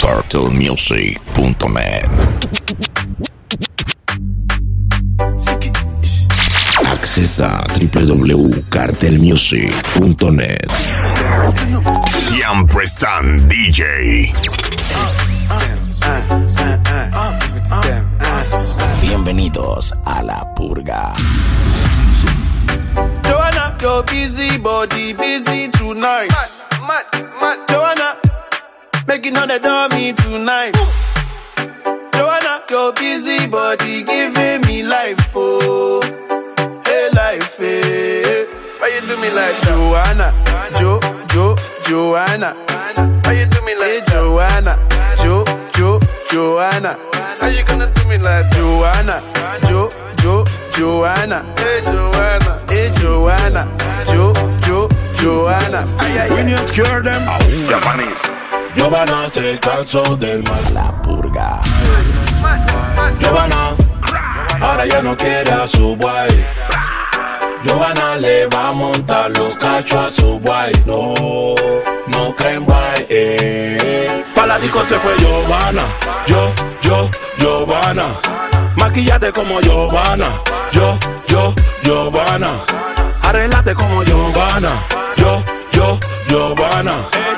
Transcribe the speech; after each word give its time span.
turtlemusic.net. 0.00 2.06
Accesa 6.86 7.58
www.cartelmusic.net. 7.74 10.66
Siempre 12.28 12.84
están 12.84 13.48
DJ. 13.48 14.30
Bienvenidos 19.00 19.94
a 20.04 20.22
la 20.22 20.54
purga. 20.54 21.12
Joanna, 23.24 23.76
your 23.80 24.04
busy 24.04 24.58
body 24.58 25.14
busy 25.14 25.68
tonight. 25.70 26.30
Mad, 26.86 27.04
mad, 27.40 27.40
Joanna, 27.40 27.67
making 29.18 29.36
on 29.38 29.48
the 29.48 29.58
dummy 29.58 30.12
tonight. 30.12 30.74
Joanna, 32.14 32.62
your 32.70 32.92
busy 32.92 33.48
body 33.48 34.04
giving 34.04 34.60
me 34.62 34.84
life, 34.84 35.32
oh, 35.34 36.00
hey 36.86 37.08
life, 37.14 37.58
hey. 37.58 38.46
Why 38.78 38.88
you 38.94 39.00
do 39.08 39.16
me 39.20 39.30
like 39.34 39.58
Joanna, 39.62 40.30
Jo, 40.78 41.00
Jo, 41.34 41.56
Joanna? 41.82 42.54
Why 43.24 43.32
you 43.32 43.46
do 43.46 43.60
me 43.62 43.74
like 43.74 43.90
hey, 43.90 44.00
Joanna, 44.06 44.78
Jo, 45.18 45.44
Jo, 45.74 45.98
Joanna? 46.30 46.96
How 47.40 47.48
you 47.48 47.64
gonna 47.64 47.90
do 47.92 48.06
me 48.06 48.18
like 48.18 48.48
Joanna, 48.52 49.18
Jo, 49.66 49.90
Jo, 50.18 50.44
Joanna? 50.72 51.42
Hey 51.58 51.80
Joanna, 51.82 52.62
hey 52.68 52.90
Joanna, 52.94 53.66
Jo, 54.06 54.32
Jo, 54.62 54.88
Joanna. 55.16 55.80
Ay, 55.98 56.18
ay, 56.20 56.30
When 56.30 56.48
you 56.48 56.58
scare 56.68 57.02
them, 57.02 57.22
Japanese. 57.68 58.37
Giovanna 58.76 59.28
se 59.28 59.58
cansó 59.58 60.02
del 60.16 60.42
mal. 60.44 60.74
La 60.74 60.92
purga. 61.02 61.60
Giovanna, 63.18 63.74
ahora 64.60 64.86
ya 64.86 65.02
no 65.02 65.16
quiere 65.16 65.52
a 65.52 65.66
su 65.66 65.96
guay. 65.96 66.44
Giovanna 67.64 68.16
le 68.16 68.46
va 68.46 68.68
a 68.68 68.72
montar 68.72 69.30
los 69.36 69.56
cachos 69.58 70.06
a 70.06 70.10
su 70.10 70.38
guay. 70.40 70.72
No, 70.86 71.14
no 72.06 72.34
creen 72.36 72.64
guay. 72.64 73.06
Eh. 73.08 74.24
Pa' 74.34 74.46
la 74.46 74.58
disco 74.58 74.80
se 74.88 74.98
fue 74.98 75.16
Giovanna. 75.18 75.82
Yo, 76.26 76.52
yo, 76.82 77.10
Giovanna. 77.38 78.06
Maquillate 78.76 79.32
como 79.32 79.60
Giovanna. 79.60 80.28
Yo, 80.72 80.96
yo, 81.26 81.54
Giovanna. 81.82 82.50
Arreglate 83.22 83.74
como 83.74 84.04
Giovanna. 84.04 84.70
Yo, 85.16 85.42
yo. 85.72 85.94
Eh, 85.94 86.18
Giovanna. 86.28 87.37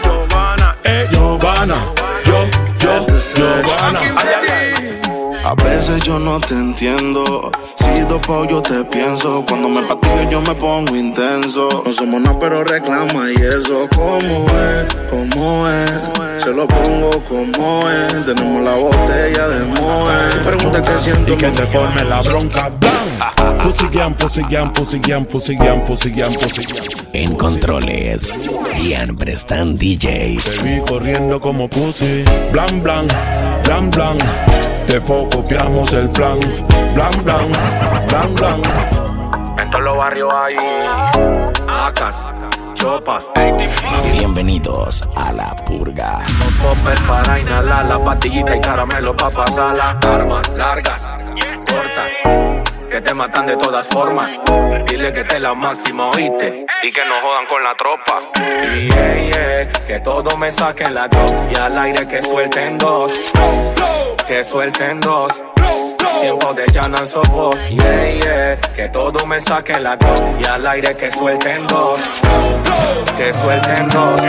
Veces 5.91 6.05
yo 6.05 6.19
no 6.19 6.39
te 6.41 6.55
entiendo. 6.55 7.51
Si 7.77 8.01
dopo 8.03 8.45
yo 8.45 8.61
te 8.63 8.85
pienso. 8.85 9.45
Cuando 9.49 9.69
me 9.69 9.83
patillo 9.83 10.31
yo 10.31 10.41
me 10.41 10.55
pongo 10.55 10.95
intenso. 10.95 11.69
No 11.85 11.93
somos 11.93 12.21
nada, 12.21 12.39
pero 12.39 12.65
reclama 12.65 13.31
y 13.31 13.35
eso. 13.35 13.89
¿Cómo 13.95 14.47
es? 14.47 14.95
¿Cómo 15.11 15.69
es? 15.69 16.43
Se 16.43 16.53
lo 16.53 16.67
pongo 16.67 17.11
como 17.29 17.89
es. 17.91 18.25
Tenemos 18.25 18.63
la 18.63 18.75
botella 18.75 19.49
de 19.49 19.81
Moe. 19.81 20.31
Si 20.31 20.39
pregunta 20.39 20.83
qué 20.83 21.01
siento, 21.01 21.33
y 21.33 21.37
que 21.37 21.53
se 21.53 21.67
forme 21.67 22.05
la 22.05 22.21
bronca. 22.23 22.71
¡Bam! 22.81 23.63
Pussy 23.63 23.87
gang, 23.93 24.15
pussy 24.15 24.43
gang, 24.51 24.73
pussy 24.73 24.99
gang, 24.99 25.27
pussy 25.27 25.57
gang, 25.57 25.85
pussy 25.85 26.11
gang, 26.11 26.33
pussy. 26.35 26.63
En 27.13 27.35
controles. 27.35 28.33
Siempre 28.79 29.33
están 29.33 29.77
DJs. 29.77 30.45
Te 30.45 30.63
vi 30.63 30.81
corriendo 30.87 31.41
como 31.41 31.69
pussy. 31.69 32.25
Blan, 32.53 32.83
blan, 32.83 33.07
blan, 33.65 33.91
blan. 33.91 34.19
Te 34.91 35.01
copiamos 35.01 35.93
el 35.93 36.11
plan. 36.11 36.37
Blan, 36.95 37.13
blan, 37.23 37.49
blan, 38.09 38.35
blan. 38.35 38.61
En 39.57 39.71
todos 39.71 39.85
los 39.85 39.97
barrios 39.97 40.33
hay 40.35 40.57
acas, 41.69 42.27
chopas, 42.75 43.25
Bienvenidos 44.13 45.09
a 45.15 45.33
la 45.33 45.55
purga. 45.65 46.19
poppers 46.61 47.01
para 47.03 47.39
inhalar, 47.39 47.85
la 47.85 48.03
pastillita 48.03 48.57
y 48.57 48.61
caramelo 48.61 49.17
pa' 49.17 49.31
pasarla. 49.31 49.97
Armas 50.09 50.49
largas, 50.57 51.03
cortas, 51.69 52.50
que 52.91 53.01
te 53.01 53.15
matan 53.15 53.47
de 53.47 53.57
todas 53.57 53.87
formas. 53.87 54.31
Dile 54.87 55.13
que 55.13 55.23
te 55.25 55.39
la 55.39 55.55
máxima, 55.55 56.09
oíste, 56.09 56.67
y 56.83 56.93
que 56.93 57.05
no 57.05 57.15
jodan 57.21 57.47
con 57.47 57.63
la 57.63 57.75
tropa. 57.77 58.21
Y 58.75 58.91
yeah, 58.91 59.19
yeah, 59.19 59.69
que 59.87 60.01
todo 60.01 60.37
me 60.37 60.51
saquen 60.51 60.95
la 60.95 61.07
dos 61.07 61.33
y 61.51 61.57
al 61.57 61.79
aire 61.79 62.09
que 62.09 62.23
suelten 62.23 62.79
dos, 62.79 63.13
que 64.27 64.43
suelten 64.43 65.01
dos. 65.01 65.33
Tiempo 66.21 66.53
de 66.53 66.67
llanan 66.67 67.07
sopos, 67.07 67.57
yeah, 67.71 68.09
yeah 68.09 68.61
Que 68.75 68.89
todo 68.91 69.25
me 69.27 69.41
saque 69.41 69.79
la 69.81 69.97
dos 69.97 70.21
Y 70.39 70.47
al 70.47 70.67
aire 70.67 70.95
que 70.95 71.11
suelten 71.11 71.67
dos 71.67 71.99
Que 73.17 73.33
suelten 73.33 73.89
dos 73.89 74.21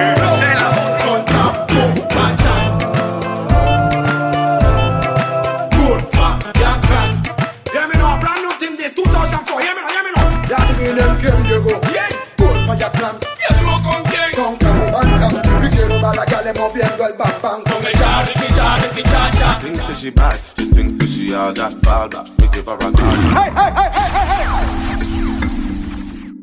cha. 19.96 19.98
Thinks 19.98 19.98
that 19.98 19.98
she 19.98 20.10
bad, 20.10 20.40
she 20.58 20.66
thinks 20.66 20.98
that 21.00 21.10
she 21.10 21.34
all 21.34 21.54
that 21.54 21.74
fall 21.84 22.08
back. 22.10 22.28
We 22.40 22.48
give 22.50 22.66
her 22.66 22.76
a 22.76 22.92
call. 22.92 23.18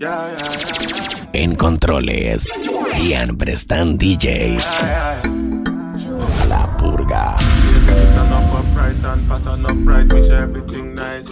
Yeah, 0.00 0.30
yeah, 0.30 0.38
yeah, 0.38 1.30
En 1.32 1.56
controles. 1.56 2.48
Siempre 2.96 3.52
están 3.52 3.98
DJs. 3.98 4.64
yeah, 4.80 5.20
yeah. 5.24 6.46
La 6.48 6.76
purga. 6.76 7.36
Stand 7.38 8.32
up 8.32 8.54
upright 8.54 9.04
and 9.04 9.28
pattern 9.28 9.66
upright, 9.66 10.06
me 10.12 10.22
share 10.26 10.42
everything 10.44 10.94
nice. 10.94 11.30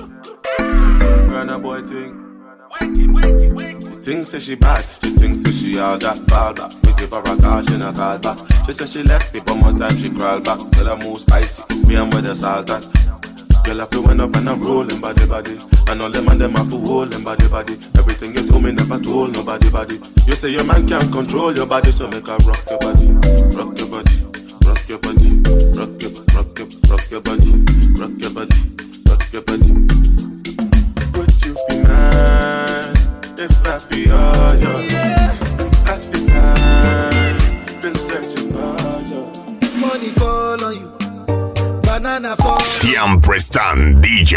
Run 0.58 1.48
a 1.50 1.58
boy 1.58 1.82
thing. 1.82 2.22
She 2.80 4.02
thinks 4.02 4.32
that 4.32 4.42
she 4.42 4.54
bad, 4.56 4.84
that 5.20 5.54
she 5.54 5.78
all 5.78 5.98
that 5.98 6.18
fall 6.28 6.52
back. 6.52 6.72
We 6.84 6.92
give 6.94 7.10
her 7.10 7.20
a 7.20 7.36
call, 7.40 7.62
she 7.62 7.76
not 7.76 7.96
call 7.96 8.18
back. 8.18 8.38
She 8.66 8.72
said 8.72 8.88
she 8.88 9.02
left 9.02 9.32
me, 9.34 9.40
but 9.44 9.56
more 9.56 9.72
time 9.72 9.96
she 9.96 10.10
crawl 10.10 10.40
back. 10.40 10.58
Tell 10.72 10.86
her 10.86 10.96
move 10.96 11.18
spicy, 11.18 11.62
me 11.86 11.96
and 11.96 12.12
where 12.12 12.22
the 12.22 12.34
salt 12.34 12.70
at. 12.70 12.84
Girl, 13.64 13.82
I 13.82 13.86
feel 13.86 14.02
went 14.04 14.20
up 14.20 14.34
and 14.36 14.48
I'm 14.48 14.62
rolling 14.62 15.00
body 15.00 15.26
body. 15.26 15.58
And 15.88 16.02
all 16.02 16.10
them 16.10 16.28
and 16.28 16.40
them 16.40 16.54
have 16.54 16.70
to 16.70 16.78
hold 16.78 17.12
them 17.12 17.24
body 17.24 17.48
body. 17.48 17.74
Everything 17.98 18.36
you 18.36 18.46
told 18.46 18.62
me 18.62 18.72
never 18.72 18.98
told 18.98 19.34
nobody 19.34 19.70
body. 19.70 19.98
You 20.26 20.34
say 20.34 20.50
your 20.50 20.64
man 20.64 20.86
can't 20.86 21.10
control 21.12 21.54
your 21.54 21.66
body, 21.66 21.90
so 21.90 22.08
make 22.08 22.26
her 22.26 22.36
rock 22.46 22.62
your 22.68 22.78
body, 22.78 23.06
rock 23.56 23.78
your 23.78 23.88
body, 23.88 24.14
rock 24.66 24.88
your 24.88 24.98
body, 24.98 25.28
rock 25.74 26.02
your, 26.02 26.12
rock 26.34 26.58
your, 26.58 26.68
rock 26.90 27.10
your 27.10 27.20
body, 27.20 27.50
rock 27.98 28.14
your 28.20 28.30
body, 28.30 28.58
rock 29.06 29.32
your 29.32 29.42
body. 29.42 29.85
If 33.48 33.66
I 33.66 33.78
be 33.90 34.10
all 34.10 34.54
yours? 34.56 34.92
I'd 35.92 36.02
be 36.12 36.20
fine, 36.30 37.36
been 37.80 37.94
searching 37.94 38.48
for 38.52 38.76
you. 39.10 39.22
Money 39.80 40.10
fall 40.18 40.64
on 40.64 40.74
you. 40.74 40.88
Banana 41.82 42.36
fall 42.36 42.60
Siempre 42.80 43.36
están 43.36 44.00
DJ. 44.00 44.34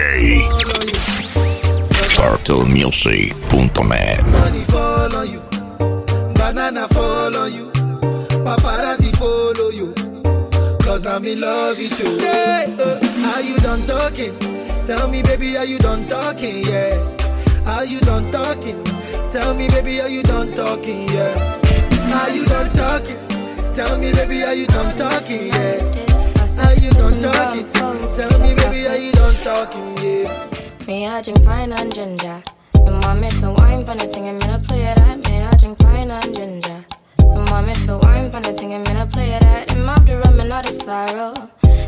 on 2.20 2.38
turtlemusic.net. 2.44 4.26
Money 4.28 4.64
fall 4.66 5.16
on 5.16 5.30
you. 5.32 5.42
Banana 6.36 6.88
fall 6.90 7.36
on 7.36 7.54
you. 7.54 7.72
Paparazzi 8.46 9.12
follow 9.18 9.70
you. 9.70 9.94
Cause 10.84 11.06
I'm 11.06 11.26
in 11.26 11.40
love 11.42 11.78
with 11.78 12.00
you. 12.00 12.18
Yeah, 12.20 12.76
uh, 12.80 13.00
are 13.36 13.42
you 13.42 13.58
done 13.60 13.82
talking? 13.86 14.34
Tell 14.86 15.08
me, 15.08 15.22
baby, 15.22 15.56
are 15.58 15.66
you 15.66 15.78
done 15.78 16.06
talking? 16.08 16.64
Yeah. 16.66 16.98
Are 17.80 17.86
you 17.86 18.02
done 18.02 18.30
talking? 18.30 18.84
Tell 19.32 19.54
me, 19.54 19.70
baby, 19.70 20.02
are 20.02 20.10
you 20.10 20.22
done 20.22 20.52
talking? 20.52 21.08
Yeah. 21.08 21.62
Are 22.12 22.30
you 22.30 22.46
done 22.46 22.70
talking? 22.76 23.16
Tell 23.74 23.98
me, 23.98 24.12
baby, 24.12 24.44
are 24.44 24.54
you 24.54 24.68
done 24.68 24.98
talking? 24.98 25.48
Yeah. 25.48 26.66
Are 26.66 26.74
you 26.76 26.92
done 26.92 27.22
talking? 27.22 27.72
Tell 27.72 28.38
me, 28.42 28.54
baby, 28.54 28.86
are 28.86 28.98
you 28.98 29.14
done 29.14 29.36
talking? 29.46 29.98
Yeah. 30.00 30.50
Me, 30.88 31.08
I 31.08 31.22
drink 31.22 31.42
pine 31.46 31.72
and 31.72 31.96
ginger. 31.96 32.44
And 32.74 33.00
mommy 33.00 33.30
feel 33.30 33.56
wine 33.56 33.86
pan 33.86 34.00
the 34.00 34.08
thing, 34.08 34.28
and 34.28 34.40
me 34.40 34.48
not 34.48 34.64
play 34.64 34.82
that. 34.82 35.18
Me, 35.30 35.42
I 35.42 35.56
drink 35.56 35.80
pine 35.80 36.12
and 36.12 36.36
ginger. 36.36 36.86
And 37.20 37.46
mommy 37.46 37.76
feel 37.76 38.02
wine 38.02 38.30
pan 38.30 38.42
the 38.42 38.52
thing, 38.52 38.74
and 38.74 38.86
me 38.86 38.94
not 38.94 39.10
play 39.10 39.30
that. 39.40 39.72
Him 39.72 39.88
have 39.88 40.06
the 40.06 40.18
rum 40.18 40.38
and 40.38 40.50
not 40.50 40.66
the 40.66 40.74
sorrow. 40.74 41.34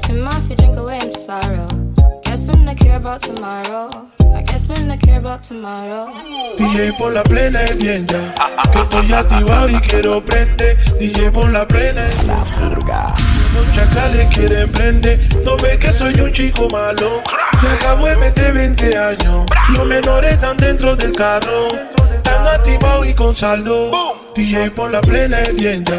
Him 0.06 0.26
have 0.26 0.48
to 0.48 0.56
drink 0.56 0.78
away 0.78 1.00
him 1.00 1.14
sorrow. 1.16 1.91
Guess 2.32 2.48
I'm 2.48 2.64
not 2.64 2.78
care 2.78 2.96
about 2.96 3.22
tomorrow. 3.22 3.90
I 4.34 4.42
guess 4.44 4.66
care 5.02 5.20
about 5.20 5.44
tomorrow. 5.44 6.14
DJ 6.58 6.94
por 6.98 7.12
la 7.12 7.24
plena 7.24 7.62
es 7.66 7.78
bien 7.78 8.08
ya. 8.08 8.34
Que 8.72 8.80
estoy 8.84 9.12
activado 9.12 9.68
y 9.68 9.78
quiero 9.82 10.24
prender. 10.24 10.78
DJ 10.98 11.30
por 11.32 11.50
la 11.50 11.68
plena 11.68 12.08
es 12.08 12.24
La 12.24 12.46
purga. 12.46 13.14
Los 13.54 13.70
chacales 13.76 14.34
quieren 14.34 14.72
prender, 14.72 15.20
no 15.44 15.58
ve 15.58 15.78
que 15.78 15.92
soy 15.92 16.22
un 16.22 16.32
chico 16.32 16.70
malo. 16.72 17.22
Y 17.62 17.66
acabo 17.66 18.06
de 18.06 18.16
meter 18.16 18.54
20 18.54 18.98
años. 18.98 19.46
Los 19.76 19.86
menores 19.86 20.36
están 20.36 20.56
dentro 20.56 20.96
del 20.96 21.12
carro. 21.12 21.91
Están 22.24 22.46
activados 22.46 23.08
y 23.08 23.14
con 23.16 23.34
saldo. 23.34 23.90
DJ 24.36 24.70
por 24.72 24.92
la 24.92 25.02
plena 25.02 25.42
tienda. 25.58 25.96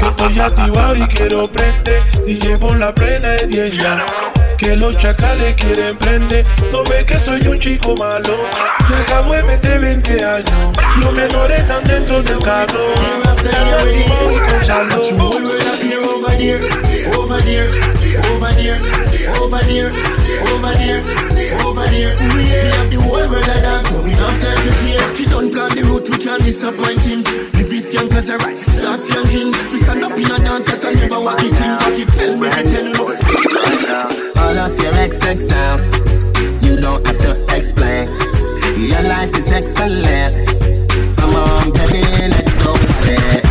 Que 0.00 0.08
estoy 0.08 0.40
activado 0.40 0.96
y 0.96 1.06
quiero 1.06 1.44
prender. 1.50 2.02
DJ 2.26 2.56
por 2.56 2.76
la 2.76 2.92
plena 2.92 3.36
tienda. 3.36 4.04
Que 4.58 4.74
los 4.74 4.98
chacales 4.98 5.54
quieren 5.54 5.96
prender. 5.96 6.44
No 6.72 6.82
ve 6.82 7.04
que 7.06 7.20
soy 7.20 7.46
un 7.46 7.60
chico 7.60 7.94
malo. 7.96 8.34
Y 8.88 8.94
acabo 8.94 9.32
de 9.32 9.44
meter 9.44 9.78
20 9.78 10.24
años. 10.24 10.72
Los 11.00 11.12
menores 11.12 11.60
están 11.60 11.84
dentro 11.84 12.20
del 12.20 12.38
carro. 12.40 12.92
Están 13.36 13.68
activados 13.68 14.32
y 14.32 14.38
con 14.50 14.64
saldo. 14.64 14.69
I 31.26 31.36
can 31.36 31.50
never 31.50 31.50
walk 31.50 31.50
it 31.50 31.60
in. 31.60 31.70
Walk 31.70 31.98
it, 31.98 32.08
tell 32.16 32.36
me, 32.38 32.48
I 32.48 32.62
tell 32.62 32.86
you. 32.86 32.94
All 34.40 34.58
of 34.58 34.72
your 34.80 34.92
XX 34.92 35.40
sound, 35.40 35.80
you 36.64 36.76
don't 36.76 37.06
have 37.06 37.18
to 37.18 37.32
explain. 37.56 38.08
Your 38.80 39.02
life 39.02 39.36
is 39.36 39.52
excellent. 39.52 40.34
Come 41.18 41.34
on, 41.34 41.70
baby, 41.72 42.02
let's 42.32 42.56
go 42.58 42.72
play. 43.02 43.42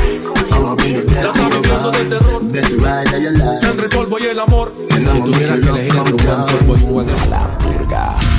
I'ma 0.51 0.75
be 0.75 0.93
the 0.93 1.03
La 1.13 1.31
estás 1.31 1.51
viviendo 1.51 1.91
de 1.91 2.05
terror 2.09 2.39
best 2.51 2.71
ride 2.81 3.13
of 3.13 3.21
your 3.21 3.31
life. 3.37 3.65
entre 3.69 3.85
el 3.85 3.91
polvo 3.91 4.17
y 4.19 4.25
el 4.25 4.39
amor. 4.39 4.73
And 4.91 5.07
Si 5.07 5.17
I'ma 5.17 5.25
make 5.27 5.45
tuviera 5.45 5.55
your 5.55 5.59
que 5.61 5.67
love 5.67 5.77
elegir 5.77 5.93
come 5.93 6.09
entre 6.09 6.31
un 6.31 6.67
buen 6.67 6.67
cuerpo 6.67 6.77
y 6.77 6.83
un 6.83 6.93
buen 6.93 7.07
down. 7.07 7.29
La 7.29 7.57
Purga. 7.59 8.38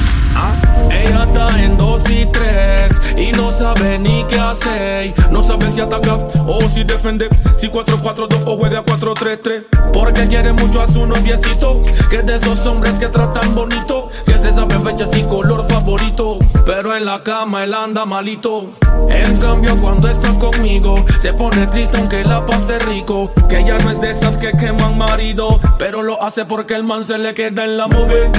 Ella 1.00 1.25
está 1.25 1.62
en 1.62 1.76
dos 1.76 2.02
y 2.11 2.26
tres 2.26 3.00
y 3.17 3.32
no 3.32 3.52
sabe 3.52 3.99
ni 3.99 4.25
qué 4.26 4.38
hacer. 4.38 5.14
No 5.31 5.47
sabe 5.47 5.70
si 5.73 5.81
atacar 5.81 6.19
o 6.47 6.61
si 6.73 6.85
defender. 6.85 7.31
Si 7.56 7.69
4-4-2 7.69 8.43
o 8.47 8.56
juega 8.56 8.85
4-3-3. 8.85 9.93
Porque 9.93 10.26
quiere 10.26 10.52
mucho 10.52 10.81
a 10.81 10.87
su 10.87 11.06
noviecito. 11.06 11.82
Que 12.08 12.17
es 12.17 12.26
de 12.26 12.37
esos 12.37 12.64
hombres 12.67 12.94
que 12.99 13.06
tratan 13.06 13.55
bonito. 13.55 14.08
Que 14.26 14.38
se 14.40 14.52
sabe 14.52 14.78
fechas 14.81 15.16
y 15.16 15.22
color 15.22 15.64
favorito. 15.64 16.38
Pero 16.64 16.96
en 16.96 17.04
la 17.04 17.22
cama 17.22 17.64
él 17.64 17.75
anda 17.75 18.04
malito. 18.04 18.70
En 19.08 19.38
cambio, 19.38 19.76
cuando 19.81 20.08
está 20.08 20.32
conmigo, 20.34 21.04
se 21.20 21.32
pone 21.32 21.66
triste 21.66 21.96
aunque 21.98 22.25
la 22.25 22.44
pase 22.46 22.78
rico. 22.81 23.32
Que 23.48 23.64
ya 23.64 23.78
no 23.78 23.90
es 23.90 24.00
de 24.00 24.10
esas 24.10 24.37
que 24.37 24.52
queman 24.52 24.98
marido. 24.98 25.60
Pero 25.78 26.02
lo 26.02 26.22
hace 26.22 26.44
porque 26.44 26.75
el 26.75 26.84
man 26.84 27.04
se 27.04 27.19
le 27.19 27.34
queda 27.34 27.64
en 27.64 27.76
la 27.76 27.87
move. 27.87 28.31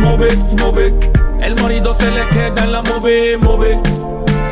Move, 0.00 0.36
move. 0.62 0.94
El 1.42 1.54
marido 1.62 1.94
se 1.94 2.10
le 2.10 2.26
queda 2.28 2.64
en 2.64 2.72
la 2.72 2.82
move, 2.82 3.36
move, 3.38 3.80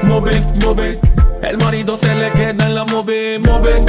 move, 0.02 0.40
move. 0.64 1.00
El 1.42 1.58
marido 1.58 1.96
se 1.96 2.14
le 2.14 2.30
queda 2.32 2.66
en 2.66 2.74
la 2.74 2.84
move, 2.84 3.38
move, 3.40 3.84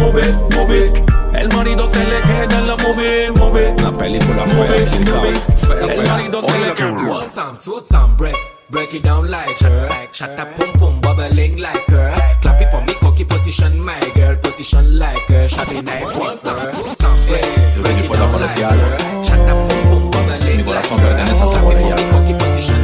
move, 0.00 0.24
move. 0.56 1.04
El 1.32 1.48
marido 1.56 1.86
se 1.88 2.04
le 2.04 2.20
queda 2.22 2.58
en 2.58 2.66
la 2.66 2.76
move, 2.76 3.30
move. 3.38 3.74
Una 3.78 3.96
película 3.96 4.46
fea, 4.46 4.56
Move, 4.56 4.78
delicada. 4.84 5.20
move. 5.22 5.40
Fea, 5.56 5.94
El 5.94 6.08
marido 6.08 6.42
se 6.42 6.58
le 6.58 6.74
queda. 6.74 7.10
One 7.10 7.28
time, 7.28 7.58
two 7.64 7.80
time, 7.82 8.16
break. 8.16 8.36
Break 8.70 8.94
it 8.94 9.02
down 9.02 9.28
like 9.30 9.58
her. 9.64 9.88
Shut 10.12 10.38
up, 10.38 10.54
pum 10.56 10.72
pum, 10.78 11.00
bubbling 11.00 11.58
like 11.60 11.84
her. 11.88 12.14
Clap 12.40 12.60
it 12.60 12.70
for 12.70 12.80
me, 12.82 12.94
cocky 13.00 13.24
position, 13.24 13.80
my 13.84 13.98
girl. 14.14 14.36
Position 14.42 14.96
like 14.98 15.18
her. 15.28 15.48
Shut 15.48 15.72
it 15.72 15.84
like 15.84 16.04
One 16.04 16.38
time, 16.38 16.70
two 16.70 16.84
time, 16.94 17.18
break. 17.26 17.44
Break 17.82 18.04
it 18.04 18.10
puedo 18.10 18.18
down 18.20 18.40
like 18.40 18.54
coletearlo. 18.54 18.88
her. 18.90 19.24
Shut 19.24 19.40
up, 19.40 19.68
pum 19.68 19.82
pum, 19.90 20.10
bubbling 20.10 20.56
Mi 20.56 20.62
corazón 20.62 20.98
like 20.98 21.06
her. 21.06 21.16
pertenece 21.16 21.42
a 21.42 21.46
esa 21.46 21.60
Clap 21.60 21.72
it 21.72 21.78
for 21.78 21.82
botella. 21.82 21.96
me, 21.96 22.10
cocky 22.10 22.34
position, 22.34 22.80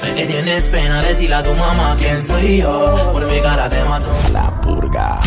Sé 0.00 0.14
que 0.14 0.26
tienes 0.26 0.68
pena 0.68 1.00
decirle 1.00 1.36
a 1.36 1.42
tu 1.42 1.54
mamá 1.54 1.94
quién 1.96 2.20
soy 2.26 2.58
yo. 2.58 3.10
Por 3.12 3.24
mi 3.26 3.40
cara 3.40 3.70
te 3.70 3.82
mato. 3.84 4.08
La 4.32 4.50
Purga. 4.60 5.20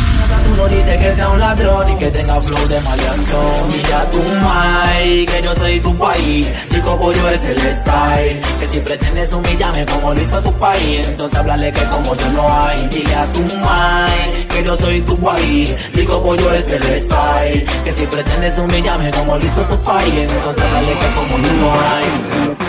Tú 0.43 0.55
no 0.57 0.67
dices 0.67 0.97
que 0.97 1.15
sea 1.15 1.29
un 1.29 1.39
ladrón 1.39 1.89
y 1.89 1.95
que 1.97 2.11
tenga 2.11 2.39
flow 2.41 2.67
de 2.67 2.79
maleantón. 2.81 3.69
Dile 3.71 3.93
a 3.93 4.09
tu 4.09 4.21
mai 4.43 5.25
que 5.25 5.41
yo 5.41 5.55
soy 5.55 5.79
tu 5.79 5.97
país. 5.97 6.51
Chico 6.69 6.99
pollo 6.99 7.29
es 7.29 7.43
el 7.45 7.57
style. 7.57 8.41
Que 8.59 8.67
si 8.67 8.79
pretendes 8.81 9.31
humillarme 9.31 9.85
como 9.85 10.13
lo 10.13 10.21
hizo 10.21 10.41
tu 10.41 10.51
país, 10.53 11.07
entonces 11.07 11.39
háblale 11.39 11.71
que 11.71 11.83
como 11.85 12.15
yo 12.15 12.29
no 12.31 12.45
hay. 12.51 12.87
Dile 12.89 13.15
a 13.15 13.25
tu 13.31 13.41
mai 13.59 14.45
que 14.49 14.63
yo 14.63 14.75
soy 14.75 15.01
tu 15.01 15.17
país. 15.17 15.75
Chico 15.95 16.21
pollo 16.21 16.51
es 16.53 16.67
el 16.67 16.83
style. 16.83 17.65
Que 17.85 17.93
si 17.93 18.05
pretendes 18.07 18.57
humillarme 18.57 19.09
como 19.11 19.37
lo 19.37 19.45
hizo 19.45 19.61
tu 19.63 19.77
país, 19.83 20.29
entonces 20.29 20.63
háblale 20.63 20.91
que 20.91 21.07
como 21.15 21.37
yo 21.37 21.53
no 21.53 21.71
hay. 21.71 22.62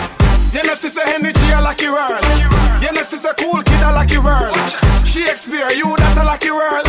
Know, 0.65 0.75
sister 0.75 1.03
energy, 1.07 1.51
a 1.53 1.61
lucky 1.61 1.89
world. 1.89 2.25
Know, 2.81 3.03
sister 3.03 3.35
cool 3.39 3.63
kid, 3.63 3.83
a 3.83 3.93
lucky 3.93 4.19
world. 4.19 4.57
Shakespeare, 5.05 5.71
you 5.73 5.95
that 5.97 6.17
a 6.17 6.25
lucky 6.25 6.51
world. 6.51 6.87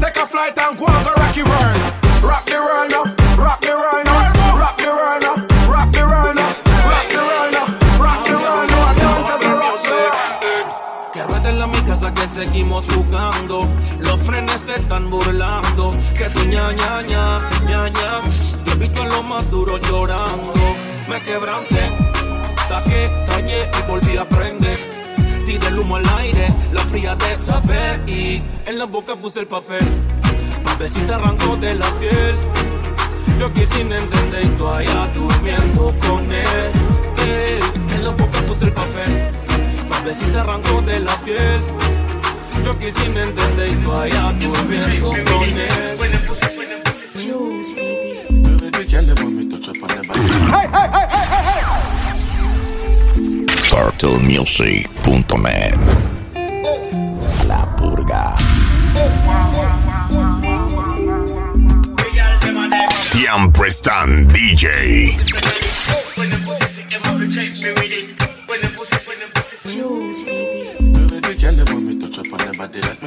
Take 0.00 0.16
a 0.16 0.26
flight 0.26 0.58
and 0.58 0.76
go 0.78 0.86
and 0.86 1.04
go 1.06 1.12
rocky 1.14 1.42
world. 1.42 1.82
Rock 2.22 2.46
the 2.46 2.58
world 2.58 2.90
now, 2.90 3.04
rock 3.38 3.60
the 3.62 3.74
world 3.74 4.04
now, 4.04 4.32
the 4.34 4.50
world 4.50 4.78
the 4.78 4.90
world 4.90 5.22
the 5.22 5.62
world 5.70 5.92
the 5.94 6.02
world 6.06 6.42
a 11.20 11.64
en 11.64 11.70
mi 11.70 11.80
casa 11.82 12.12
que 12.14 12.26
seguimos 12.28 12.84
jugando. 12.94 13.60
Los 14.00 14.20
frenes 14.20 14.60
se 14.66 14.74
están 14.74 15.10
burlando. 15.10 15.92
Que 16.16 16.28
tu 16.30 16.40
ña 16.44 16.72
ña. 16.72 16.98
Yo 18.64 18.72
he 18.72 18.76
visto 18.76 19.02
a 19.02 19.06
los 19.06 19.24
más 19.24 19.50
duros 19.50 19.80
llorando. 19.88 20.52
Me 21.08 21.22
quebranté, 21.22 21.90
saqué, 22.72 23.10
tallé 23.26 23.70
y 23.78 23.90
volví 23.90 24.16
a 24.16 24.28
prender. 24.28 24.78
Tiré 25.44 25.68
el 25.68 25.78
humo 25.78 25.96
al 25.96 26.08
aire, 26.18 26.54
la 26.72 26.82
fría 26.84 27.14
destapé 27.16 28.00
y 28.06 28.42
en 28.66 28.78
la 28.78 28.86
boca 28.86 29.16
puse 29.16 29.40
el 29.40 29.46
papel. 29.46 29.86
Pa' 30.64 30.74
ver 30.76 30.88
si 30.88 31.00
te 31.00 31.12
arrancó 31.12 31.56
de 31.56 31.74
la 31.74 31.86
piel. 32.00 32.34
Yo 33.38 33.46
aquí 33.46 33.66
sin 33.72 33.92
entender 33.92 34.44
y 34.44 34.48
tú 34.56 34.68
allá 34.68 35.06
durmiendo 35.14 35.94
con 36.06 36.32
él. 36.32 36.46
Eh, 37.18 37.60
en 37.94 38.04
la 38.04 38.10
boca 38.10 38.38
puse 38.46 38.64
el 38.66 38.72
papel. 38.72 39.12
Pa' 39.88 40.00
ver 40.04 40.14
si 40.14 40.24
te 40.24 40.38
arrancó 40.38 40.80
de 40.82 41.00
la 41.00 41.14
piel. 41.24 41.60
Yo 42.64 42.70
aquí 42.72 42.92
sin 42.92 43.16
entender 43.16 43.68
y 43.68 43.74
tú 43.82 43.92
allá 43.92 44.32
durmiendo 44.38 45.08
con 45.08 45.44
él. 45.44 45.68
Jules, 47.14 47.74
baby. 47.74 48.12
Girl 48.88 49.06
want 49.06 49.34
me 49.36 49.48
touch 49.48 49.68
up 49.68 49.82
on 49.82 49.88
the 49.88 50.02
body. 50.06 52.01
TurtleMusic.net. 53.72 55.78
La 57.48 57.64
Purga. 57.74 58.36
Tian 63.10 63.50
Prestan 63.50 64.28
DJ. 64.28 65.16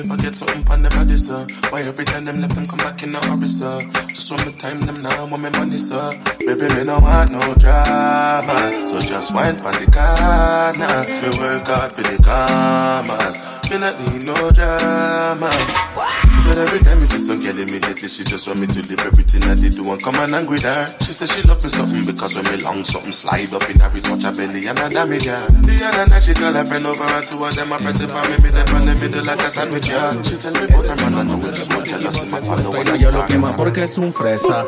Me 0.06 0.16
forget 0.16 0.36
something 0.36 0.68
on 0.70 0.82
the 0.82 0.90
body, 0.90 1.18
sir. 1.18 1.46
Why 1.70 1.82
every 1.82 2.06
time 2.06 2.26
them 2.26 2.42
left 2.42 2.56
them 2.56 2.66
come 2.66 2.80
back 2.80 3.04
in 3.04 3.16
a 3.16 3.20
hurry, 3.26 3.48
sir? 3.48 3.82
Just 4.08 4.32
want 4.32 4.46
me 4.46 4.52
time 4.54 4.82
them 4.82 5.02
now, 5.02 5.26
want 5.26 5.44
me 5.44 5.50
money, 5.50 5.78
sir. 5.78 6.12
Baby, 6.40 6.74
me 6.74 6.84
no 6.84 7.00
want 7.00 7.32
no 7.32 7.54
drama. 7.56 8.88
So 8.90 9.00
just 9.00 9.34
wine 9.34 9.58
for 9.58 9.72
the 9.72 9.86
corner. 9.92 11.06
Me 11.22 11.30
work 11.40 11.68
hard 11.68 11.92
for 11.92 12.02
the 12.02 12.18
commas. 12.24 13.36
Me 13.70 13.78
not 13.80 14.00
need 14.00 14.26
no 14.26 14.52
drama. 14.52 16.35
So 16.46 16.62
every 16.62 16.80
time 16.80 17.00
you 17.00 17.06
see 17.06 17.20
some 17.20 17.40
girl 17.42 17.58
immediately 17.58 18.08
she 18.08 18.24
just 18.24 18.48
want 18.48 18.60
me 18.60 18.68
to 18.68 18.80
leave 18.80 19.00
everything 19.00 19.42
that 19.42 19.58
they 19.58 19.70
do 19.70 19.92
and 19.92 20.02
come 20.02 20.16
and 20.16 20.48
with 20.48 20.64
her. 20.64 20.88
She 21.02 21.12
said 21.12 21.30
she 21.30 21.42
love 21.48 21.62
me 21.64 21.70
something 21.70 22.06
because 22.06 22.36
when 22.36 22.46
me 22.46 22.64
long 22.64 22.84
something 22.84 23.12
slide 23.12 23.52
up 23.52 23.64
in 23.70 23.82
it 23.82 24.04
touch 24.04 24.24
her 24.24 24.32
belly 24.32 24.68
and 24.68 24.80
I 24.80 24.90
damage 24.90 25.26
her. 25.26 25.42
The 25.66 25.76
other 25.84 26.10
night 26.10 26.24
she 26.24 26.34
call 26.34 26.54
her 26.54 26.64
friend 26.64 26.86
over 26.86 27.04
and 27.04 27.26
two 27.26 27.44
of 27.44 27.56
them 27.56 27.74
I 27.74 27.78
press 27.82 27.98
for 27.98 28.24
me, 28.30 28.38
me 28.40 28.50
them 28.54 28.76
on 28.76 28.86
the 28.86 28.96
middle 28.96 29.26
like 29.26 29.42
a 29.42 29.50
sandwich, 29.50 29.90
yeah. 29.90 30.22
She 30.24 30.38
tell 30.38 30.54
me 30.54 30.64
about 30.64 30.86
her 30.86 30.96
man 30.96 31.14
and 31.20 31.42
know 31.42 31.50
it's 31.50 31.66
so 31.66 31.84
jealous 31.84 32.24
in 32.24 32.32
my 32.32 32.40
follow 32.42 32.72
when 32.72 32.88
I 32.88 32.96
Yo 32.96 33.12
lo 33.12 33.26
porque 33.58 33.84
es 33.84 33.98
un 33.98 34.14
fresa. 34.14 34.66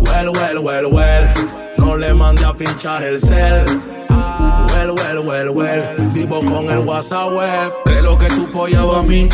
Well, 0.00 0.32
well, 0.32 0.62
well, 0.64 0.90
well. 0.90 1.34
No 1.78 1.94
le 1.96 2.14
mande 2.14 2.44
a 2.44 2.54
pinchar 2.54 3.02
el 3.02 3.18
cel. 3.18 3.66
Well, 4.08 4.94
well, 4.94 5.24
well, 5.24 5.54
well. 5.54 6.10
Vivo 6.12 6.40
con 6.42 6.68
el 6.70 6.80
WhatsApp 6.80 7.32
web. 7.32 7.72
Creo 7.84 8.18
que 8.18 8.28
tu 8.28 8.50
polla 8.50 8.82
va 8.84 9.00
a 9.00 9.02
mí. 9.02 9.28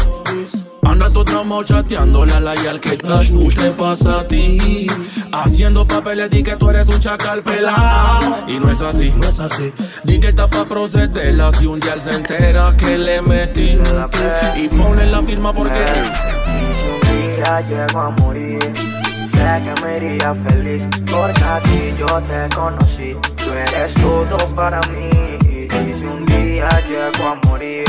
Anda 0.99 1.11
tu 1.11 1.25
tramo 1.25 1.63
chateándole 1.63 2.33
a 2.33 2.41
la 2.41 2.57
yal 2.57 2.81
que 2.81 2.97
dash 2.97 3.31
te 3.55 3.71
pasa 3.71 4.19
a 4.19 4.27
ti. 4.27 4.89
Haciendo 5.33 5.87
papeles 5.87 6.29
di 6.29 6.43
que 6.43 6.57
tú 6.57 6.71
eres 6.71 6.89
un 6.89 6.99
chacal 6.99 7.41
pelado. 7.41 8.37
Y 8.49 8.59
no 8.59 8.69
es 8.69 8.81
así, 8.81 9.13
no 9.17 9.29
es 9.29 9.39
así. 9.39 9.73
Di 10.03 10.19
que 10.19 10.31
está 10.31 10.49
pa' 10.49 10.65
procederla 10.65 11.53
si 11.53 11.67
un 11.67 11.79
día 11.79 11.93
él 11.93 12.01
se 12.01 12.11
entera 12.11 12.75
que 12.77 12.99
le 12.99 13.23
metí. 13.23 13.79
Y 14.57 14.69
ponle 14.71 15.07
la 15.07 15.23
firma 15.23 15.53
porque. 15.53 15.85
día 17.13 17.61
llego 17.61 18.01
a 18.01 18.11
morir, 18.11 18.75
sé 19.31 19.63
que 19.63 19.81
me 19.81 19.97
iría 19.99 20.35
feliz, 20.35 20.85
porque 21.09 21.45
a 21.45 21.61
ti 21.61 21.95
yo 21.97 22.21
te 22.23 22.57
conocí, 22.57 23.17
tú 23.37 23.53
eres 23.53 23.95
todo 23.95 24.37
para 24.57 24.81
mí. 24.89 25.11
Y 25.47 25.95
si 25.95 26.07
un 26.07 26.27
día 26.27 26.69
llego 26.89 27.29
a 27.29 27.35
morir, 27.47 27.85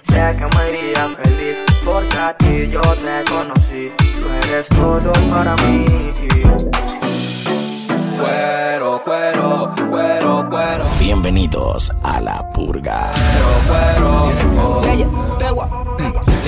sé 0.00 0.34
que 0.38 0.46
me 0.56 0.70
iría 0.70 1.08
feliz, 1.22 1.67
porque 1.98 2.16
a 2.16 2.32
ti 2.34 2.68
yo 2.70 2.80
te 2.80 3.24
conocí, 3.28 3.92
tú 3.96 4.26
eres 4.44 4.68
todo 4.68 5.12
para 5.30 5.56
mí. 5.56 5.84
Cuero, 8.20 9.02
cuero, 9.04 9.74
cuero, 9.90 10.46
cuero. 10.48 10.84
Bienvenidos 11.00 11.92
a 12.02 12.20
la 12.20 12.52
purga. 12.52 13.10
Cuero, 13.66 14.20
cuero. 14.38 14.78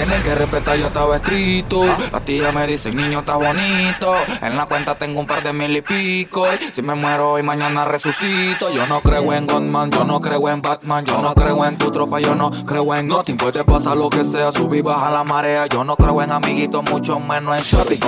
Tienen 0.00 0.22
que 0.22 0.34
respetar, 0.34 0.78
yo 0.78 0.86
estaba 0.86 1.16
escrito. 1.16 1.84
Las 1.84 2.24
tías 2.24 2.54
me 2.54 2.66
dicen, 2.66 2.96
niño, 2.96 3.18
está 3.18 3.36
bonito. 3.36 4.14
En 4.40 4.56
la 4.56 4.64
cuenta 4.64 4.94
tengo 4.94 5.20
un 5.20 5.26
par 5.26 5.42
de 5.42 5.52
mil 5.52 5.76
y 5.76 5.82
pico. 5.82 6.46
Y 6.54 6.72
si 6.72 6.80
me 6.80 6.94
muero 6.94 7.32
hoy, 7.32 7.42
mañana 7.42 7.84
resucito. 7.84 8.72
Yo 8.72 8.86
no 8.86 9.00
creo 9.00 9.30
en 9.34 9.46
Godman, 9.46 9.90
yo 9.90 10.04
no 10.04 10.18
creo 10.22 10.48
en 10.48 10.62
Batman. 10.62 11.04
Yo 11.04 11.20
no 11.20 11.34
creo 11.34 11.66
en 11.66 11.76
tu 11.76 11.92
tropa, 11.92 12.18
yo 12.18 12.34
no 12.34 12.50
creo 12.50 12.94
en 12.94 13.08
nothing. 13.08 13.36
Puede 13.36 13.62
pasar 13.62 13.94
lo 13.98 14.08
que 14.08 14.24
sea, 14.24 14.50
subir, 14.52 14.82
baja 14.82 15.10
la 15.10 15.22
marea. 15.22 15.66
Yo 15.66 15.84
no 15.84 15.96
creo 15.96 16.22
en 16.22 16.32
amiguitos, 16.32 16.82
mucho 16.90 17.20
menos 17.20 17.58
en 17.58 17.62
shopping. 17.62 18.00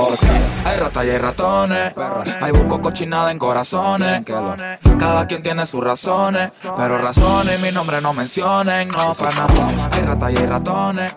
Hay 0.64 0.78
ratas 0.78 1.04
y 1.04 1.10
hay 1.10 1.18
ratones. 1.18 1.92
Hay 2.40 2.52
busco 2.52 2.80
cochinada 2.80 3.30
en 3.30 3.38
corazones. 3.38 4.24
Cada 4.98 5.26
quien 5.26 5.42
tiene 5.42 5.66
sus 5.66 5.84
razones. 5.84 6.52
Pero 6.74 6.96
razones, 6.96 7.60
mi 7.60 7.70
nombre 7.70 8.00
no 8.00 8.14
mencionen. 8.14 8.88
No, 8.88 9.12
para 9.12 9.34
nada. 9.34 9.90
Hay 9.92 10.02
ratas 10.02 10.32
y 10.32 10.36
hay 10.38 10.46
ratones. 10.46 11.16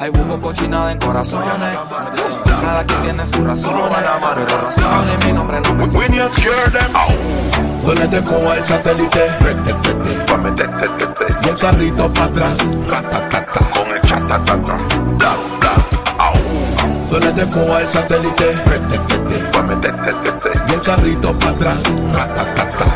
Hay 0.00 0.15
busco 0.16 0.40
cochinada 0.40 0.92
en 0.92 0.98
corazones. 0.98 1.78
Cada 2.60 2.84
quien 2.84 3.02
tiene 3.02 3.26
sus 3.26 3.38
razones. 3.38 3.98
Pero 4.34 4.60
razones, 4.62 5.26
mi 5.26 5.32
nombre 5.32 5.60
no. 5.60 5.68
Donde 7.86 8.08
te 8.08 8.20
pongo 8.22 8.52
el 8.52 8.64
satélite, 8.64 9.30
y 11.44 11.48
el 11.48 11.56
carrito 11.56 12.12
para 12.12 12.26
atrás, 12.26 12.56
con 13.72 13.92
el 13.92 14.02
chatatata, 14.02 14.78
te 17.36 17.46
pongo 17.46 17.78
el 17.78 17.88
satélite, 17.88 18.56
y 20.68 20.72
el 20.72 20.80
carrito 20.80 21.38
para 21.38 21.52
atrás, 21.52 21.78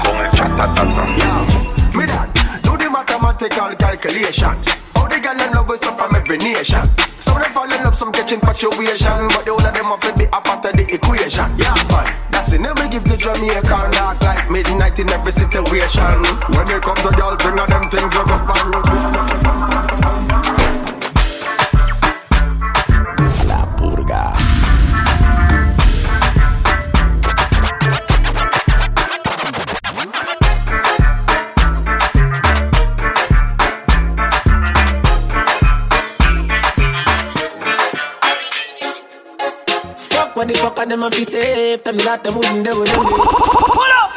con 0.02 0.16
el 0.16 0.30
chatatata. 0.32 1.04
Me 1.94 2.06
dad, 2.06 2.28
do 2.62 2.76
the 2.76 2.90
mathematical 2.90 3.76
calculation. 3.76 4.56
All 5.00 5.08
the 5.08 5.18
girl 5.18 5.40
in 5.40 5.52
love 5.52 5.68
with 5.68 5.80
some 5.80 5.96
from 5.96 6.14
every 6.14 6.36
nation. 6.36 6.84
Some 7.18 7.36
of 7.36 7.42
them 7.42 7.52
fall 7.52 7.64
in 7.64 7.82
love, 7.82 7.96
some 7.96 8.12
catch 8.12 8.32
infatuation, 8.32 9.28
but 9.32 9.48
the 9.48 9.56
whole 9.56 9.64
of 9.64 9.72
them 9.72 9.88
have 9.88 10.00
to 10.00 10.12
be 10.16 10.24
a 10.24 10.40
part 10.44 10.64
of 10.64 10.76
the 10.76 10.84
equation. 10.92 11.48
Yeah, 11.56 11.72
man. 11.88 12.12
That's 12.30 12.52
it. 12.52 12.60
Never 12.60 12.86
give 12.88 13.04
the 13.04 13.16
Jamaican 13.16 13.90
dark 13.96 14.20
like 14.22 14.50
midnight 14.50 14.98
in 14.98 15.08
every 15.08 15.32
situation. 15.32 16.20
When 16.52 16.66
they 16.68 16.80
come 16.80 17.00
to 17.00 17.10
y'all, 17.16 17.36
bring 17.40 17.58
of 17.58 17.68
them 17.68 17.84
things 17.88 18.12
we 18.12 18.22
go 18.28 19.49
what 40.40 40.48
the 40.48 40.54
fuck 40.54 40.78
of 40.78 40.88
them 40.88 41.02
if 41.02 41.18
you 41.18 41.24
safe. 41.24 41.84
Tell 41.84 41.92
me 41.92 42.02
that 42.04 42.24
them 42.24 42.34
wouldn't. 42.34 42.64
Pull 42.64 43.92
up. 44.00 44.10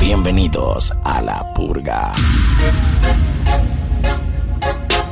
Bienvenidos 0.00 0.92
a 1.04 1.20
la 1.20 1.52
purga. 1.52 2.14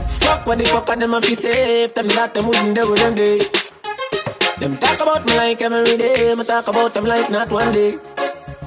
Fuck 0.09 0.47
what 0.47 0.59
the 0.59 0.65
fuck 0.65 0.89
of 0.89 1.01
them 1.01 1.15
if 1.15 1.29
you 1.29 1.35
safe. 1.37 1.93
Tell 1.93 2.05
me 2.05 2.15
that 2.15 2.33
them 2.33 2.47
wouldn't 2.47 2.75
do 2.75 2.95
it 2.95 2.99
them 2.99 3.15
day. 3.15 3.39
Them 4.59 4.79
talk 4.79 5.01
about 5.03 5.27
me 5.27 5.37
like 5.37 5.61
every 5.61 5.99
day. 5.99 6.35
Me 6.35 6.45
talk 6.45 6.69
about 6.69 6.95
them 6.95 7.05
like 7.05 7.29
not 7.31 7.51
one 7.51 7.73
day. 7.75 7.99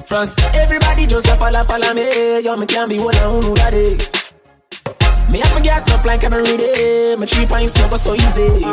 France, 0.06 0.38
everybody 0.54 1.06
just 1.06 1.26
a 1.26 1.34
follow, 1.34 1.64
follow 1.64 1.92
me. 1.94 2.40
Yo, 2.44 2.56
me 2.56 2.66
can't 2.66 2.88
be 2.88 3.00
one 3.00 3.16
on 3.16 3.42
who 3.42 3.54
that 3.56 3.72
day. 3.72 4.17
Me 5.28 5.40
have 5.40 5.54
to 5.56 5.62
get 5.62 5.90
up 5.92 6.04
like 6.04 6.24
every 6.24 6.56
day. 6.56 7.14
My 7.18 7.26
three 7.26 7.46
pints 7.46 7.76
never 7.76 7.98
so 7.98 8.14
easy. 8.14 8.64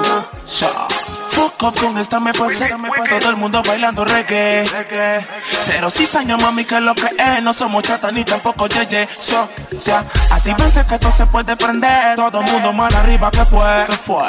Sha. 0.48 0.88
Fuck 1.36 1.64
up 1.64 1.76
con 1.76 1.98
esta 1.98 2.20
me 2.20 2.32
pasé. 2.32 2.70
Todo 3.20 3.30
el 3.30 3.36
mundo 3.36 3.62
bailando 3.68 4.06
reggae. 4.06 4.64
Cero 5.60 5.92
cizaña, 5.92 6.38
mami, 6.38 6.64
que 6.64 6.76
es 6.76 6.82
lo 6.82 6.96
que 6.96 7.08
es. 7.08 7.44
No 7.44 7.52
somos 7.52 7.84
chata 7.84 8.10
ni 8.12 8.24
tampoco 8.24 8.68
yeye. 8.68 9.10
So, 9.18 9.50
ya. 9.84 10.06
A 10.32 10.40
ti 10.40 10.54
pensé 10.54 10.86
que 10.86 10.96
esto 10.96 11.12
se 11.12 11.26
puede 11.26 11.58
prender. 11.58 12.16
Todo 12.16 12.40
el 12.40 12.50
mundo 12.50 12.72
mal 12.72 12.94
arriba, 12.96 13.30
¿qué 13.32 13.44
fue? 13.44 13.86
¿Qué 13.88 13.98
fue? 13.98 14.24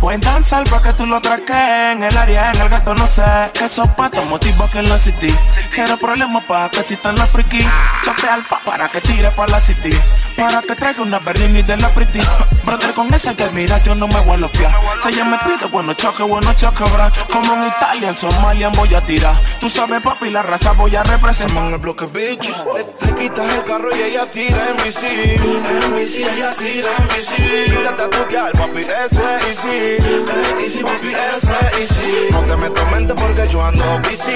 Buen 0.00 0.20
danzar 0.20 0.62
para 0.68 0.82
que 0.82 0.92
tú 0.92 1.06
lo 1.06 1.22
traques 1.22 1.56
en 1.56 2.02
el 2.02 2.16
área, 2.18 2.52
en 2.52 2.60
el 2.60 2.68
gato 2.68 2.94
no 2.94 3.06
sé 3.06 3.24
Que 3.54 3.66
son 3.66 3.88
patos 3.94 4.26
motivos 4.26 4.70
que 4.70 4.80
en 4.80 4.90
la 4.90 4.98
city 4.98 5.34
Cero 5.70 5.96
problema 5.98 6.42
para 6.42 6.68
que 6.68 6.82
si 6.82 6.94
están 6.94 7.16
la 7.16 7.24
friki 7.24 7.66
Choque 8.04 8.28
alfa 8.28 8.60
para 8.60 8.90
que 8.90 9.00
tire 9.00 9.30
para 9.30 9.52
la 9.52 9.60
city 9.60 9.98
Para 10.36 10.60
que 10.60 10.74
traiga 10.74 11.02
una 11.02 11.18
berlini 11.18 11.62
de 11.62 11.76
la 11.78 11.88
pretty 11.88 12.20
Brother 12.66 12.92
con 12.94 13.14
esa 13.14 13.34
que 13.34 13.48
mira 13.52 13.80
yo 13.84 13.94
no 13.94 14.08
me 14.08 14.20
vuelvo 14.20 14.48
fiar 14.48 14.74
Si 15.00 15.08
ella 15.08 15.24
me 15.24 15.38
pide 15.38 15.66
bueno 15.70 15.94
choque, 15.94 16.24
bueno 16.24 16.52
choque 16.54 16.84
bra. 16.90 17.12
Como 17.32 17.54
en 17.54 17.68
Italia, 17.68 18.08
en 18.08 18.16
Somalia 18.16 18.68
voy 18.70 18.92
a 18.94 19.00
tirar. 19.00 19.36
Tú 19.60 19.70
sabes 19.70 20.02
papi 20.02 20.30
la 20.30 20.42
raza 20.42 20.72
voy 20.72 20.96
a 20.96 21.02
representar. 21.04 21.64
En 21.66 21.72
el 21.72 21.78
bloque 21.78 22.06
bitch. 22.06 22.48
Le, 22.74 23.14
quitas 23.14 23.52
el 23.56 23.64
carro 23.64 23.88
y 23.96 24.02
ella 24.02 24.30
tira 24.30 24.70
en 24.70 24.76
bici. 24.84 25.06
En 25.06 25.96
bici 25.96 26.24
ella 26.24 26.50
tira 26.58 26.90
en 26.98 27.08
bici. 27.08 27.70
Quítate 27.70 28.02
a 28.02 28.50
papi 28.52 28.80
eso 28.80 29.22
es 29.38 29.46
easy. 29.46 29.76
Eh, 29.76 30.64
Easy 30.64 30.82
papi 30.82 31.12
eso 31.36 31.54
es 31.72 31.90
easy. 31.90 32.32
No 32.32 32.40
te 32.40 32.56
metas 32.56 32.90
mente 32.90 33.14
porque 33.14 33.48
yo 33.48 33.64
ando 33.64 33.84
busy. 34.00 34.32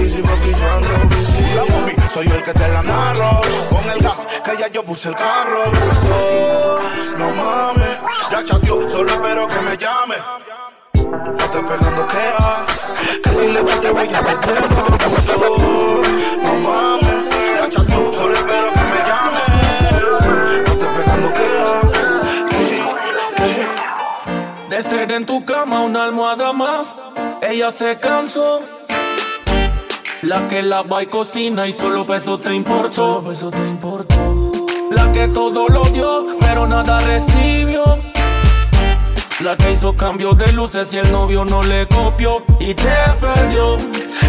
Easy 0.00 0.22
papi 0.22 0.50
yo 0.52 0.72
ando 0.72 1.08
busy. 1.08 1.54
La 1.56 1.64
mami 1.64 1.92
soy 2.12 2.28
yo 2.28 2.36
el 2.36 2.44
que 2.44 2.52
te 2.54 2.68
la 2.68 2.82
narro. 2.82 3.40
Con 3.68 3.90
el 3.90 3.98
gas 4.00 4.26
que 4.44 4.56
ya 4.58 4.68
yo 4.68 4.84
puse 4.84 5.01
el 5.04 5.14
carro 5.16 5.64
No 7.18 7.30
mames 7.30 7.98
Ya 8.30 8.44
chateó 8.44 8.88
solo 8.88 9.12
espero 9.12 9.48
que 9.48 9.60
me 9.60 9.76
llame 9.76 10.16
no 10.94 11.44
estoy 11.44 11.62
pegando 11.62 12.06
que 12.08 12.32
Que 13.22 13.30
si 13.30 13.48
le 13.48 13.62
te 13.62 13.90
voy 13.90 14.08
a 14.14 14.22
meter 14.22 14.64
Oh, 15.36 16.02
No 16.42 16.54
mames 16.54 17.14
Ya 17.58 17.68
chateó 17.68 18.12
solo 18.12 18.34
espero 18.34 18.72
que 18.72 18.80
me 18.80 19.02
llame 19.08 19.40
No 20.64 20.72
estoy 20.72 20.88
pegando 20.96 21.28
que 24.68 24.76
De 24.76 24.82
ser 24.82 25.10
en 25.12 25.26
tu 25.26 25.44
cama 25.44 25.80
una 25.80 26.04
almohada 26.04 26.52
más, 26.52 26.96
ella 27.42 27.70
se 27.70 27.98
cansó. 27.98 28.62
La 30.22 30.48
que 30.48 30.62
lava 30.62 31.02
y 31.02 31.06
cocina 31.08 31.66
y 31.66 31.72
solo 31.72 32.06
peso 32.06 32.38
te 32.38 32.54
importó. 32.54 33.22
Solo 33.34 33.50
te 33.50 33.58
importó. 33.58 34.31
Que 35.12 35.28
todo 35.28 35.68
lo 35.68 35.84
dio, 35.84 36.26
pero 36.40 36.66
nada 36.66 36.98
recibió. 37.00 37.98
La 39.40 39.56
que 39.56 39.72
hizo 39.72 39.94
cambio 39.94 40.32
de 40.32 40.50
luces 40.52 40.92
y 40.94 40.98
el 40.98 41.12
novio 41.12 41.44
no 41.44 41.62
le 41.62 41.86
copió 41.86 42.42
y 42.58 42.72
te 42.74 42.94
perdió. 43.20 43.76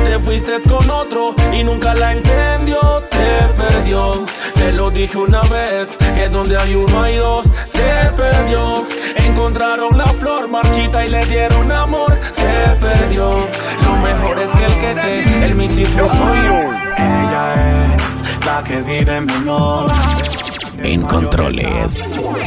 Te 0.04 0.20
fuiste 0.20 0.60
con 0.70 0.90
otro 0.90 1.36
y 1.54 1.63
nunca 1.63 1.94
la 1.94 2.12
entendió. 2.12 2.80
Te 3.10 3.48
perdió. 3.56 4.25
Se 4.56 4.74
lo 4.74 4.92
dije 4.92 5.18
una 5.18 5.42
vez 5.44 5.98
que 6.16 6.28
donde 6.28 6.58
hay 6.58 6.75
uno 6.75 7.02
hay 7.02 7.16
dos. 7.16 7.52
Te 7.72 8.10
perdió. 8.18 8.84
Encontraron 9.16 9.98
la 9.98 10.08
flor 10.08 10.50
marchita 10.50 11.06
y 11.06 11.10
le 11.10 11.25
dieron 11.28 11.72
amor. 11.72 12.20
Te 12.36 12.75
perdió. 12.86 13.48
Lo 13.86 13.96
mejor 13.98 14.38
es 14.40 14.50
que 14.50 14.66
el 14.66 14.74
que 14.74 15.02
te, 15.02 15.46
el 15.46 15.56
misifo 15.56 16.10
soy 16.10 16.38
yo. 16.44 16.60
Ella 16.98 17.54
es 17.96 18.46
la 18.46 18.63
que 18.63 18.82
vive 18.82 19.18
en 19.18 19.25
mi 19.25 19.40
noche 19.46 20.33
En 20.77 21.01
controles, 21.03 22.01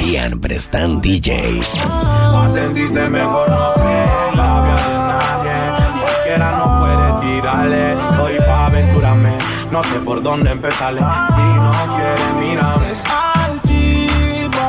Ian 0.04 0.40
Prestan 0.40 1.00
DJs. 1.00 1.83
A 1.87 2.49
sentirse 2.52 3.09
mejor 3.09 3.49
no 3.49 3.75
cree 3.75 4.37
la 4.37 4.61
vida 4.62 4.88
de 4.88 4.99
nadie. 5.11 5.56
Cualquiera 6.00 6.59
no 6.59 6.66
puede 6.80 7.06
tirarle. 7.21 7.92
Estoy 7.92 8.37
pa' 8.47 8.66
aventurarme. 8.66 9.33
No 9.71 9.83
sé 9.85 9.99
por 10.00 10.23
dónde 10.23 10.50
empezarle. 10.50 11.00
Si 11.00 11.40
no 11.40 11.73
quiere, 11.97 12.33
mírame. 12.40 12.90
Es 12.90 13.02
altiva. 13.35 14.68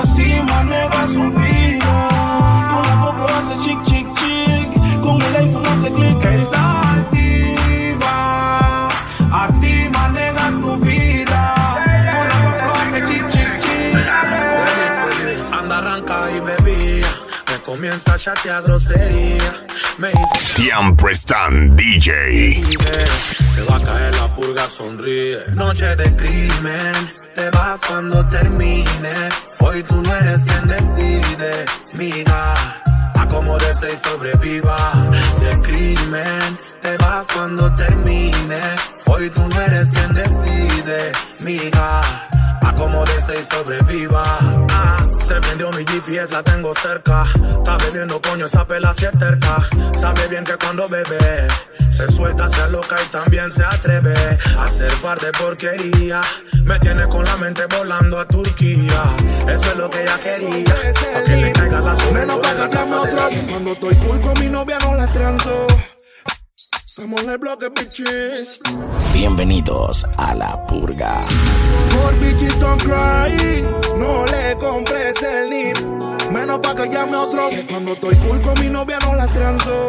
Así 0.00 0.40
maneja 0.46 1.06
su 1.08 1.30
vida. 1.32 2.08
Con 2.72 2.82
la 2.88 2.94
poco 3.04 3.24
hace 3.26 3.56
chic, 3.64 3.82
chic, 3.82 4.06
chic. 4.14 5.00
Con 5.00 5.20
el 5.20 5.36
iPhone 5.36 5.66
hace 5.66 5.90
clic. 5.92 6.20
Chic. 15.80 16.10
y 16.36 16.40
bebía. 16.40 17.06
Me 17.48 17.58
comienza 17.64 18.14
a 18.14 18.18
chatear 18.18 18.62
grosería. 18.62 19.66
Me 19.98 20.08
dice. 20.08 20.62
Siempre 20.62 21.12
están 21.12 21.74
DJ. 21.74 22.60
Te 23.54 23.62
va 23.62 23.76
a 23.76 23.80
caer 23.80 24.14
la 24.14 24.34
purga, 24.34 24.68
sonríe. 24.68 25.38
Noche 25.54 25.96
de 25.96 26.16
crimen, 26.16 26.94
te 27.34 27.50
vas 27.50 27.80
cuando 27.86 28.24
termine. 28.28 29.14
Hoy 29.58 29.82
tú 29.82 30.02
no 30.02 30.16
eres 30.16 30.44
quien 30.44 30.68
decide, 30.68 31.64
mija. 31.92 32.54
Acomódese 33.14 33.92
y 33.92 34.08
sobreviva. 34.08 34.92
De 35.40 35.62
crimen, 35.62 36.58
te 36.82 36.96
vas 36.98 37.26
cuando 37.34 37.74
termine. 37.74 38.60
Hoy 39.06 39.30
tú 39.30 39.48
no 39.48 39.60
eres 39.60 39.90
quien 39.90 40.14
decide, 40.14 41.12
mija. 41.40 42.00
Acomódese 42.62 43.40
y 43.40 43.44
sobreviva. 43.44 44.24
Ah, 44.70 45.09
se 45.30 45.40
prendió 45.40 45.70
mi 45.70 45.84
GPS, 45.84 46.32
la 46.32 46.42
tengo 46.42 46.74
cerca. 46.74 47.24
Está 47.58 47.78
bebiendo 47.78 48.20
coño, 48.20 48.46
esa 48.46 48.66
pela 48.66 48.92
si 48.98 49.04
es 49.04 49.16
terca. 49.16 49.64
Sabe 49.98 50.26
bien 50.26 50.42
que 50.42 50.56
cuando 50.56 50.88
bebe, 50.88 51.46
se 51.88 52.08
suelta, 52.08 52.50
se 52.50 52.60
aloca 52.62 52.96
y 53.00 53.08
también 53.10 53.52
se 53.52 53.64
atreve 53.64 54.14
a 54.58 54.64
hacer 54.64 54.92
par 54.94 55.20
de 55.20 55.30
porquería. 55.32 56.20
Me 56.64 56.80
tiene 56.80 57.08
con 57.08 57.24
la 57.24 57.36
mente 57.36 57.62
volando 57.78 58.18
a 58.18 58.26
Turquía. 58.26 59.02
Eso 59.46 59.70
es 59.70 59.76
lo 59.76 59.88
que 59.88 60.02
ella 60.02 60.18
quería. 60.18 60.74
A 61.14 61.22
que 61.22 61.36
le 61.36 61.52
caiga 61.52 61.80
la 61.80 61.94
Menos 62.12 62.38
para 62.38 62.68
que. 62.68 63.46
Cuando 63.48 63.72
estoy 63.72 63.94
full 63.94 64.20
con 64.20 64.40
mi 64.40 64.46
novia 64.46 64.78
no 64.80 64.94
la 64.96 65.06
transo. 65.06 65.66
En 67.00 67.30
el 67.30 67.38
bloque, 67.38 67.70
bitches. 67.70 68.60
Bienvenidos 69.14 70.04
a 70.18 70.34
la 70.34 70.66
purga. 70.66 71.24
More 71.94 72.14
bitches 72.18 72.60
don't 72.60 72.78
cry. 72.82 73.64
No 73.96 74.26
le 74.26 74.54
compres 74.58 75.16
el 75.22 75.48
nip. 75.48 75.78
Menos 76.30 76.60
pa' 76.60 76.74
que 76.74 76.90
llame 76.90 77.16
otro. 77.16 77.48
Que 77.48 77.64
cuando 77.64 77.94
estoy 77.94 78.14
full 78.16 78.38
con 78.42 78.60
mi 78.60 78.66
novia 78.66 78.98
no 78.98 79.14
la 79.14 79.26
transo. 79.28 79.86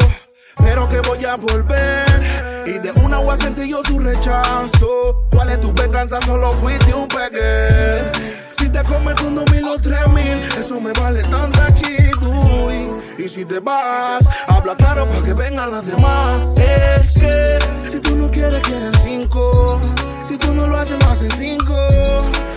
Pero 0.55 0.87
que 0.87 1.01
voy 1.01 1.25
a 1.25 1.35
volver. 1.35 2.63
Y 2.65 2.79
de 2.79 2.91
una 3.03 3.17
voy 3.17 3.33
a 3.33 3.37
sentir 3.37 3.65
yo 3.65 3.83
su 3.83 3.99
rechazo. 3.99 5.27
¿Cuál 5.31 5.49
es 5.49 5.59
tu 5.59 5.73
venganza? 5.73 6.21
Solo 6.21 6.53
fuiste 6.53 6.93
un 6.93 7.09
pegue. 7.09 8.31
Te 8.71 8.83
comes 8.85 9.15
con 9.15 9.35
dos 9.35 9.51
mil 9.51 9.65
o 9.67 9.77
tres 9.77 10.07
mil, 10.13 10.41
eso 10.59 10.79
me 10.79 10.93
vale 10.93 11.21
tanta 11.23 11.73
chisui. 11.73 12.89
Y 13.17 13.27
si 13.27 13.43
te 13.43 13.59
vas, 13.59 14.25
habla 14.47 14.75
claro 14.75 15.05
para 15.05 15.21
que 15.21 15.33
vengan 15.33 15.71
las 15.71 15.85
demás. 15.85 16.39
Es 16.57 17.13
que 17.13 17.59
si 17.89 17.99
tú 17.99 18.15
no 18.15 18.31
quieres, 18.31 18.61
quieren 18.61 18.93
cinco. 19.03 19.79
Si 20.25 20.37
tú 20.37 20.53
no 20.53 20.67
lo 20.67 20.77
haces, 20.77 20.97
lo 21.03 21.09
hacen 21.09 21.31
cinco. 21.31 21.75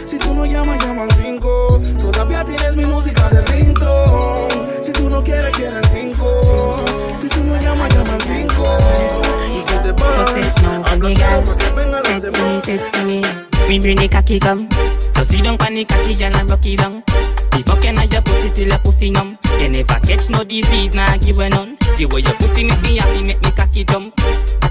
Si 0.06 0.16
tú 0.18 0.34
no 0.34 0.46
llamas, 0.46 0.82
llaman 0.84 1.08
cinco. 1.20 1.80
Todavía 2.00 2.44
tienes 2.44 2.76
mi 2.76 2.84
música 2.84 3.28
de 3.30 3.42
rinto. 3.46 4.48
Si 4.82 4.92
tú 4.92 5.10
no 5.10 5.22
quieres, 5.22 5.50
quieren 5.56 5.82
cinco. 5.92 6.84
Si 7.20 7.28
tú 7.28 7.42
no 7.42 7.56
llamas, 7.60 7.92
llaman 7.92 8.20
cinco. 8.20 8.76
Y 9.50 9.62
si 9.62 9.78
te 9.78 9.92
vas, 9.92 10.92
habla 10.92 11.14
claro 11.14 11.44
para 11.44 11.58
que 11.58 11.70
vengan 11.74 12.02
las 12.04 12.22
demás. 12.22 12.64
Say 12.64 12.78
to 12.92 13.02
me, 13.04 13.20
me 13.68 14.08
bring 15.34 15.34
the 15.34 15.34
cocky 15.34 15.34
come. 15.34 15.34
So 15.34 15.34
sit 15.34 15.44
down 15.44 15.58
pon 15.58 15.74
the 15.74 15.84
cocky, 15.84 16.14
girl, 16.14 16.36
and 16.36 16.50
rock 16.50 16.66
it 16.66 16.78
down. 16.78 17.02
The 17.50 17.62
fucking 17.66 17.98
I 17.98 18.06
just 18.06 18.26
put 18.26 18.44
it 18.44 18.54
till 18.54 18.68
your 18.68 18.78
pussy 18.78 19.10
numb. 19.10 19.38
You 19.58 19.68
never 19.68 20.00
catch 20.00 20.30
no 20.30 20.44
disease, 20.44 20.94
nah 20.94 21.16
give 21.16 21.38
a 21.38 21.48
none. 21.48 21.76
The 21.96 22.06
way 22.06 22.20
your 22.20 22.34
pussy 22.34 22.64
make 22.64 22.82
me 22.82 22.96
happy, 22.96 23.22
make 23.22 23.42
me 23.42 23.50
cocky 23.50 23.84
jump. 23.84 24.16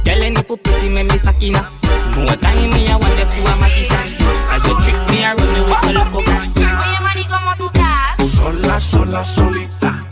Girl, 0.04 0.24
any 0.24 0.44
put 0.44 0.64
pussy 0.64 0.90
make 0.90 1.12
me 1.12 1.18
sakina. 1.18 1.70
More 2.16 2.36
time 2.38 2.70
me 2.70 2.88
I 2.88 2.98
want 2.98 3.16
the 3.18 3.26
fool 3.26 3.48
a 3.48 3.56
magician. 3.56 4.08
As 4.52 4.66
you 4.68 4.76
trick 4.84 5.00
me, 5.10 5.24
I 5.24 5.34
run 5.34 5.50
me 5.54 5.62
with 5.62 5.84
a 5.84 5.94
loco 5.94 6.22
can. 6.24 6.42
Oye, 6.42 7.00
mani, 7.02 7.24
¿cómo 7.26 7.56
tú 7.58 7.66
estás? 7.68 8.32
Sola, 8.32 8.80
sola, 8.80 9.24
solita. 9.26 10.06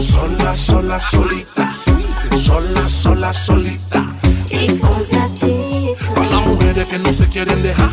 Sola, 0.00 0.56
sola, 0.56 1.00
solita. 1.00 1.74
Sola, 2.36 2.88
sola, 2.88 3.32
solita. 3.32 4.12
Para 4.80 4.98
las 5.12 5.71
mujeres 6.82 6.88
que 6.88 6.98
no 6.98 7.12
se 7.16 7.28
quieren 7.28 7.62
dejar. 7.62 7.88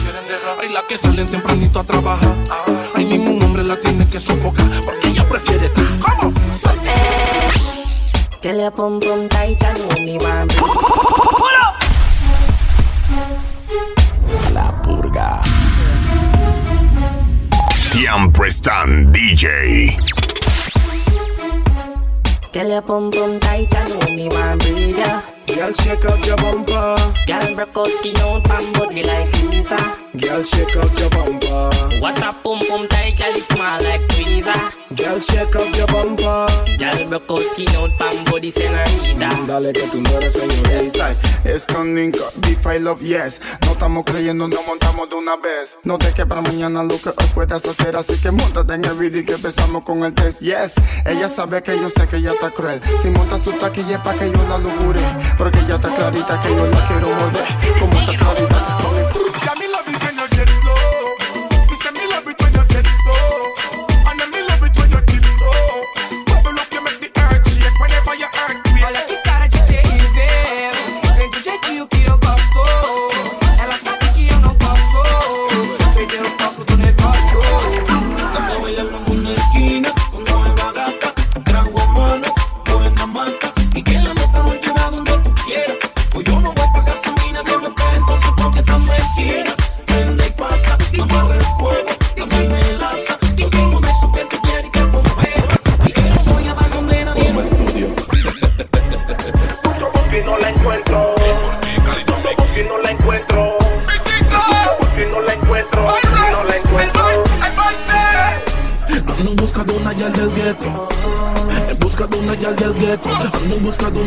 Hay 0.62 0.70
las 0.70 0.84
que 0.84 0.98
salen 0.98 1.28
tempranito 1.28 1.80
a 1.80 1.84
trabajar. 1.84 2.34
Hay 2.96 3.06
ningún 3.06 3.42
hombre 3.44 3.64
la 3.64 3.76
tiene 3.78 4.08
que 4.08 4.20
sofocar. 4.20 4.66
Porque 4.84 5.10
ella 5.10 5.28
prefiere 5.28 5.66
estar 5.66 5.86
como 6.00 6.32
pum 9.00 9.28
tight 9.30 9.62
and 9.64 9.80
only 9.92 10.18
one 10.18 10.48
breathe. 10.48 10.84
La 14.54 14.82
purga. 14.82 15.42
Siempre 17.92 18.48
están 18.48 19.12
DJ. 19.12 19.98
Girl, 22.52 22.68
your 22.68 22.82
pum 22.82 23.12
pum 23.12 23.40
tight 23.40 23.74
and 23.76 23.92
only 23.92 24.28
one 24.28 24.58
breathe, 24.58 24.98
yeah. 24.98 25.22
Girl, 25.48 25.72
shake 25.72 26.06
up 26.06 26.26
your 26.26 26.38
bumper. 26.38 26.98
Girl, 27.28 27.56
broke 27.56 27.78
out 27.78 27.88
skin 27.88 28.18
out 28.18 28.44
pan 28.44 28.74
body 28.74 29.04
like 29.04 29.44
Lisa. 29.44 29.78
Girl, 30.18 30.44
shake 30.44 30.76
up 30.76 30.98
your 30.98 31.10
bumper. 31.12 32.00
What 32.00 32.18
a 32.18 32.34
pum 32.34 32.60
pum 32.68 32.88
tight, 32.88 33.18
girl, 33.20 33.30
it 33.30 33.44
smell 33.44 33.49
like 33.49 33.49
tweezer. 33.49 33.49
Girl, 35.00 35.20
shake 35.20 35.56
up 35.56 35.76
your 35.78 35.88
bumper. 35.88 36.46
Girl, 36.78 37.08
broke 37.08 37.32
out 37.32 37.40
skin 37.40 37.70
out 37.76 37.90
pan 37.98 38.26
body 38.26 38.52
senorita. 38.52 39.30
Dale 39.48 39.72
que 39.72 39.88
tú 39.88 40.02
no 40.02 40.10
eres 40.18 40.34
señorita. 40.34 41.16
Es 41.46 41.66
con 41.66 41.96
Ninka, 41.96 42.26
B5 42.42 42.80
Love 42.80 43.02
Yes. 43.02 43.40
No 43.66 43.72
estamos 43.72 44.04
creyendo, 44.06 44.48
no 44.50 44.62
montamos 44.68 45.10
de 45.10 45.16
una 45.16 45.38
vez. 45.38 45.80
No 45.84 45.98
te 45.98 46.14
que 46.14 46.26
para 46.26 46.42
mañana 46.42 46.84
lo 46.84 46.98
que 47.00 47.10
hoy 47.10 47.30
puedes 47.34 47.66
hacer. 47.66 47.96
Así 47.96 48.20
que 48.22 48.32
montate 48.32 48.74
en 48.74 48.84
el 48.84 48.96
video 48.96 49.22
y 49.22 49.26
que 49.26 49.34
empezamos 49.34 49.84
con 49.84 50.04
el 50.04 50.14
test. 50.14 50.42
Yes, 50.42 50.74
ella 51.06 51.30
sabe 51.30 51.64
que 51.64 51.78
yo 51.80 51.90
sé 51.90 52.06
que 52.08 52.18
ella 52.18 52.34
está 52.34 52.52
cruel. 52.52 52.82
Si 53.02 53.10
monta 53.10 53.38
su 53.38 53.54
taquilla 53.54 53.96
es 53.96 54.02
pa' 54.02 54.16
que 54.16 54.30
yo 54.30 54.44
la 54.50 54.58
logure. 54.58 55.02
Porque 55.38 55.60
ella 55.60 55.76
está 55.76 55.96
clarita 55.96 56.40
que 56.42 56.50
yo 56.50 56.66
la 56.66 56.88
quiero 56.88 57.08
morder. 57.08 57.46
Como 57.80 58.00
está 58.00 58.18
clarita 58.18 58.68
que 58.68 58.90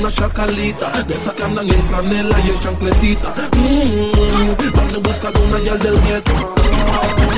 una 0.02 0.10
chacalita. 0.10 0.90
De 1.04 1.14
esas 1.14 1.32
que 1.34 1.42
andan 1.44 1.68
en 1.68 1.82
franela 1.84 2.36
y 2.40 2.50
en 2.50 2.60
chancletita. 2.60 3.34
Mm, 3.56 4.78
Ando 4.78 4.96
en 4.96 5.02
busca 5.02 5.30
de 5.30 5.40
una 5.44 5.58
yal 5.60 5.78
del 5.78 6.00
gueto. 6.00 6.32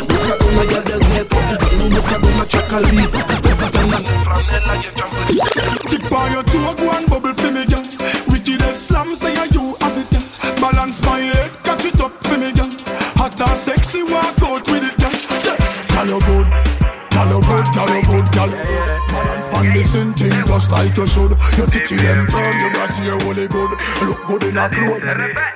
Busca 0.09 0.37
de 0.39 0.45
una 0.49 0.65
yal 0.73 0.85
del 0.85 1.01
gueto. 1.01 1.37
Ando 1.71 1.85
en 1.85 1.91
busca 1.91 2.19
de 2.19 2.27
una 2.27 2.47
chacalita. 2.47 3.19
De 3.43 3.49
esas 3.51 3.71
que 3.71 3.79
andan 3.79 4.07
en 4.07 4.25
franela 4.25 4.77
y 4.77 4.87
en 4.87 4.95
chancletita. 4.95 5.45
Tip 5.91 6.13
on 6.13 6.33
your 6.33 6.45
toe, 6.45 6.75
go 6.77 6.91
and 6.91 7.07
bubble 7.11 7.35
for 7.35 7.51
me, 7.53 7.67
girl. 7.67 7.83
Wicked 8.29 8.75
slam, 8.75 9.15
say 9.15 9.35
you 9.53 9.77
have 9.81 9.99
it, 9.99 10.11
girl. 10.11 10.61
Balance 10.61 11.03
my 11.05 11.21
head, 11.21 11.51
catch 11.63 11.85
it 11.85 12.01
up 12.01 12.13
for 12.23 12.39
me, 12.39 12.51
girl. 12.53 12.71
Hot 13.17 13.39
and 13.41 13.59
sexy, 13.59 14.03
walk 14.05 14.41
out 14.43 14.67
with 14.69 14.85
it, 14.85 14.97
girl. 14.97 15.13
Yeah. 15.45 16.05
Girl, 16.05 16.07
you 16.09 16.21
good. 16.21 16.74
Girl, 17.15 17.31
you 17.31 17.41
good, 17.43 17.67
girl, 17.75 17.91
you 17.95 18.03
good, 18.07 18.33
girl. 18.33 18.51
Balance 18.51 19.49
man, 19.53 19.73
listen 19.75 20.13
thing 20.15 20.35
just 20.47 20.71
like 20.71 20.97
you 20.97 21.07
should. 21.07 21.31
Your 21.57 21.69
titty 21.69 21.97
them 21.97 22.27
firm, 22.27 22.59
your 22.59 22.71
brass 22.73 22.99
here 22.99 23.17
really 23.19 23.47
good. 23.47 23.71
Look 24.03 24.27
good 24.27 24.43
in 24.43 24.57
a 24.59 24.69
clothes. 24.69 25.03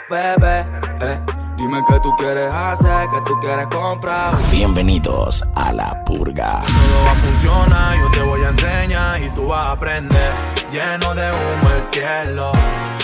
Bebé, 0.09 0.65
eh, 1.01 1.19
dime 1.57 1.83
qué 1.89 1.99
tú 2.01 2.15
quieres 2.17 2.53
hacer, 2.53 3.09
qué 3.11 3.21
tú 3.27 3.35
quieres 3.41 3.67
comprar. 3.67 4.37
Bienvenidos 4.53 5.43
a 5.57 5.73
la 5.73 6.05
purga. 6.05 6.63
Todo 6.63 7.05
va 7.05 7.13
a 7.13 7.17
funcionar, 7.17 7.99
yo 7.99 8.11
te 8.13 8.23
voy 8.23 8.45
a 8.45 8.49
enseñar 8.51 9.21
y 9.21 9.31
tú 9.31 9.49
vas 9.49 9.67
a 9.67 9.73
aprender. 9.73 10.33
Lleno 10.71 11.13
de 11.15 11.29
humo 11.33 11.71
el 11.77 11.83
cielo, 11.83 12.53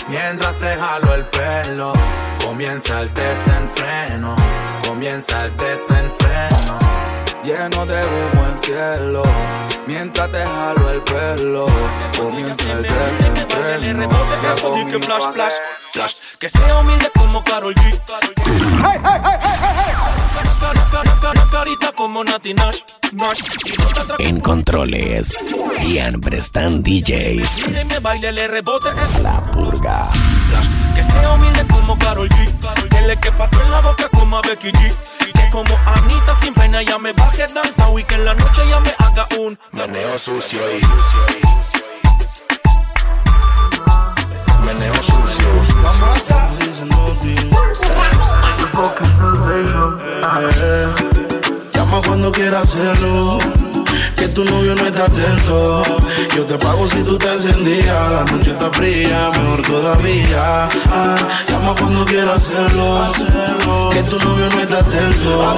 mientras 0.07 0.55
te 0.59 0.73
jalo 0.73 1.13
el 1.13 1.25
pelo. 1.25 1.91
Comienza 2.45 3.01
el 3.01 3.13
desenfreno, 3.13 4.35
comienza 4.87 5.45
el 5.45 5.57
desenfreno. 5.57 7.04
Lleno 7.45 7.85
de 7.85 8.03
humo 8.03 8.47
el 8.47 8.57
cielo. 8.57 9.23
Mientras 9.85 10.31
te 10.31 10.43
jalo 10.43 10.89
el 10.91 11.01
pelo, 11.01 11.65
comienza 12.17 12.71
el 12.71 12.81
desenfreno. 12.81 14.09
Flash, 15.95 16.15
que 16.39 16.49
sea 16.49 16.79
humilde 16.79 17.09
como 17.17 17.41
Karol 17.43 17.73
G. 17.73 17.81
Hey, 17.81 18.99
hey, 19.03 19.21
hey, 19.23 19.39
hey, 19.41 19.93
Carita 21.51 21.91
como 21.93 22.23
Nati 22.23 22.53
Nash. 22.53 22.79
En 24.19 24.41
controles, 24.41 25.37
Ian 25.87 26.19
Prestan 26.19 26.83
DJs. 26.83 28.01
Baile, 28.01 28.33
le 28.33 28.47
rebote. 28.47 28.89
La 29.21 29.39
purga. 29.51 30.09
Que 30.95 31.03
sea 31.03 31.31
humilde 31.31 31.65
como 31.71 31.97
Karol 31.97 32.29
G. 32.29 32.89
Que 32.89 33.01
le 33.07 33.17
quepa 33.17 33.49
en 33.63 33.71
la 33.71 33.81
boca 33.81 34.09
como 34.09 34.37
a 34.37 34.41
Becky 34.41 34.71
G. 34.71 34.93
Que 35.33 35.49
como 35.49 35.77
Anita 35.85 36.35
sin 36.41 36.53
pena 36.53 36.81
ya 36.83 36.97
me 36.97 37.13
baje 37.13 37.47
downtown 37.47 37.99
y 37.99 38.03
que 38.03 38.15
en 38.15 38.25
la 38.25 38.33
noche 38.33 38.61
ya 38.69 38.79
me 38.81 38.93
haga 38.97 39.27
un 39.39 39.57
meneo 39.71 40.19
sucio 40.19 40.59
y 40.77 41.74
meneo 44.65 44.93
sucio. 44.95 45.49
Llama 51.73 52.01
cuando 52.05 52.31
quieras 52.31 52.63
hacerlo. 52.63 53.37
Que 54.15 54.27
tu 54.29 54.43
novio 54.45 54.75
no 54.75 54.87
está 54.87 55.05
atento. 55.05 55.83
Yo 56.35 56.43
te 56.45 56.57
pago 56.57 56.87
si 56.87 56.97
tú 57.03 57.17
te 57.17 57.31
encendías. 57.31 58.11
La 58.11 58.25
noche 58.25 58.51
está 58.51 58.71
fría, 58.71 59.31
mejor 59.37 59.61
todavía. 59.61 60.67
Ah, 60.89 61.15
llama 61.47 61.75
cuando 61.77 62.05
quieras 62.05 62.49
hacerlo. 62.49 63.09
Que 63.91 64.03
tu 64.03 64.17
novio 64.19 64.49
no 64.49 64.61
está 64.61 64.79
atento. 64.79 65.55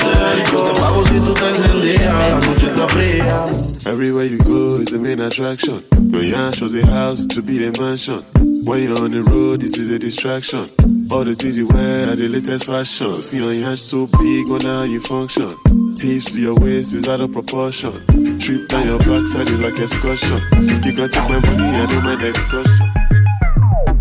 Yo 0.52 0.64
te 0.64 0.80
pago 0.80 1.06
si 1.06 1.20
tú 1.20 1.34
te 1.34 1.50
encendías. 1.50 2.14
La 2.14 2.40
noche 2.40 2.68
está 2.68 2.88
fría. 2.90 3.46
Everywhere 3.86 4.28
you 4.28 4.38
go 4.40 4.82
is 4.82 4.90
the 4.90 5.00
main 5.00 5.22
attraction. 5.22 5.84
Your 6.12 6.24
yacht 6.24 6.58
shows 6.58 6.74
a 6.74 6.86
house 6.88 7.26
to 7.28 7.42
be 7.42 7.66
a 7.66 7.72
mansion. 7.80 8.22
When 8.68 8.84
you're 8.84 9.00
on 9.00 9.12
the 9.12 9.24
road, 9.24 9.64
it 9.64 9.78
is 9.78 9.88
a 9.88 9.98
distraction. 9.98 10.68
All 11.08 11.24
the 11.24 11.36
things 11.40 11.56
you 11.58 11.72
wear 11.72 12.12
are 12.12 12.16
the 12.20 12.28
latest 12.28 12.66
fashion. 12.68 13.22
See 13.22 13.40
how 13.40 13.48
your 13.48 13.64
yacht 13.64 13.80
so 13.80 14.12
big, 14.12 14.44
when 14.52 14.60
how 14.60 14.84
you 14.84 15.00
function. 15.00 15.56
Hips 15.96 16.36
to 16.36 16.42
your 16.44 16.60
waist 16.60 16.92
is 16.92 17.08
out 17.08 17.24
of 17.24 17.32
proportion. 17.32 17.96
Trip 18.44 18.68
down 18.68 18.84
your 18.84 19.00
backside 19.00 19.48
is 19.48 19.64
like 19.64 19.80
excursion. 19.80 20.44
You 20.84 20.92
can 20.92 21.08
take 21.08 21.30
my 21.32 21.40
money, 21.40 21.64
I 21.64 21.88
do 21.88 22.02
my 22.04 22.20
extortion. 22.20 22.92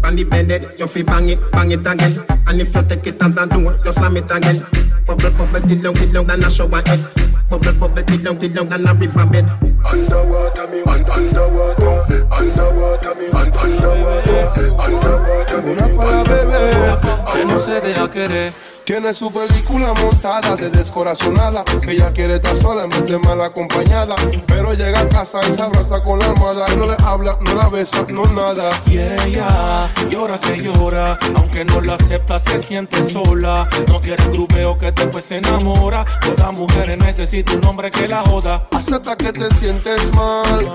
On 0.02 0.16
the 0.18 0.26
bended, 0.26 0.66
you 0.74 0.88
feel 0.90 1.06
bang 1.06 1.28
it, 1.30 1.38
bang 1.54 1.70
it 1.70 1.86
again. 1.86 2.26
And 2.50 2.60
if 2.60 2.74
you 2.74 2.82
take 2.90 3.06
it 3.06 3.22
as 3.22 3.38
a 3.38 3.46
do 3.46 3.70
it, 3.70 3.78
you 3.86 3.92
slam 3.94 4.16
it 4.18 4.26
again. 4.26 4.66
Bubble, 5.06 5.30
bubble, 5.30 5.62
till 5.62 5.78
long, 5.78 5.94
till 5.94 6.10
long, 6.10 6.26
then 6.26 6.42
I 6.42 6.48
shower 6.50 6.82
head. 6.82 7.06
Bubble, 7.48 7.72
bubble, 7.78 8.02
till 8.02 8.18
long, 8.18 8.36
till 8.36 8.50
long, 8.50 8.68
then 8.68 8.82
I 8.82 8.98
rip 8.98 9.14
my 9.14 9.30
bed. 9.30 9.46
Underwater, 9.92 10.68
me, 10.68 10.80
un 10.82 11.04
underwater, 11.16 12.26
underwater, 12.38 13.14
me, 13.16 13.26
un 13.32 13.52
underwater, 13.62 14.44
underwater, 14.78 15.62
me, 15.62 15.72
underwater. 15.72 16.98
Que 17.32 17.44
no 17.44 17.60
se 17.60 17.80
deja 17.80 18.10
querer. 18.10 18.52
Tiene 18.86 19.12
su 19.12 19.32
película 19.32 19.92
montada 20.00 20.54
de 20.54 20.70
descorazonada 20.70 21.64
Que 21.80 21.90
ella 21.90 22.12
quiere 22.12 22.36
estar 22.36 22.56
sola 22.56 22.84
en 22.84 22.90
vez 22.90 23.04
de 23.04 23.18
mal 23.18 23.42
acompañada. 23.42 24.14
Pero 24.46 24.74
llega 24.74 25.00
a 25.00 25.08
casa 25.08 25.40
y 25.42 25.52
se 25.52 25.60
abraza 25.60 26.04
con 26.04 26.20
la 26.20 26.26
almohada 26.26 26.66
Y 26.72 26.76
no 26.76 26.86
le 26.86 26.94
habla, 27.04 27.36
no 27.40 27.54
la 27.56 27.68
besa, 27.68 28.06
no 28.08 28.22
nada. 28.26 28.70
Y 28.86 28.98
ella 28.98 29.88
llora 30.08 30.38
que 30.38 30.58
llora 30.62 31.18
Aunque 31.34 31.64
no 31.64 31.80
la 31.80 31.94
acepta 31.94 32.38
se 32.38 32.60
siente 32.60 33.04
sola. 33.04 33.68
No 33.88 34.00
quiere 34.00 34.22
grupeo 34.28 34.78
que 34.78 34.92
después 34.92 35.24
se 35.24 35.38
enamora. 35.38 36.04
Toda 36.20 36.52
mujer 36.52 36.96
necesita 36.96 37.54
un 37.54 37.64
hombre 37.64 37.90
que 37.90 38.06
la 38.06 38.22
joda. 38.24 38.68
Acepta 38.70 39.16
que 39.16 39.32
te 39.32 39.52
sientes 39.52 40.14
mal 40.14 40.72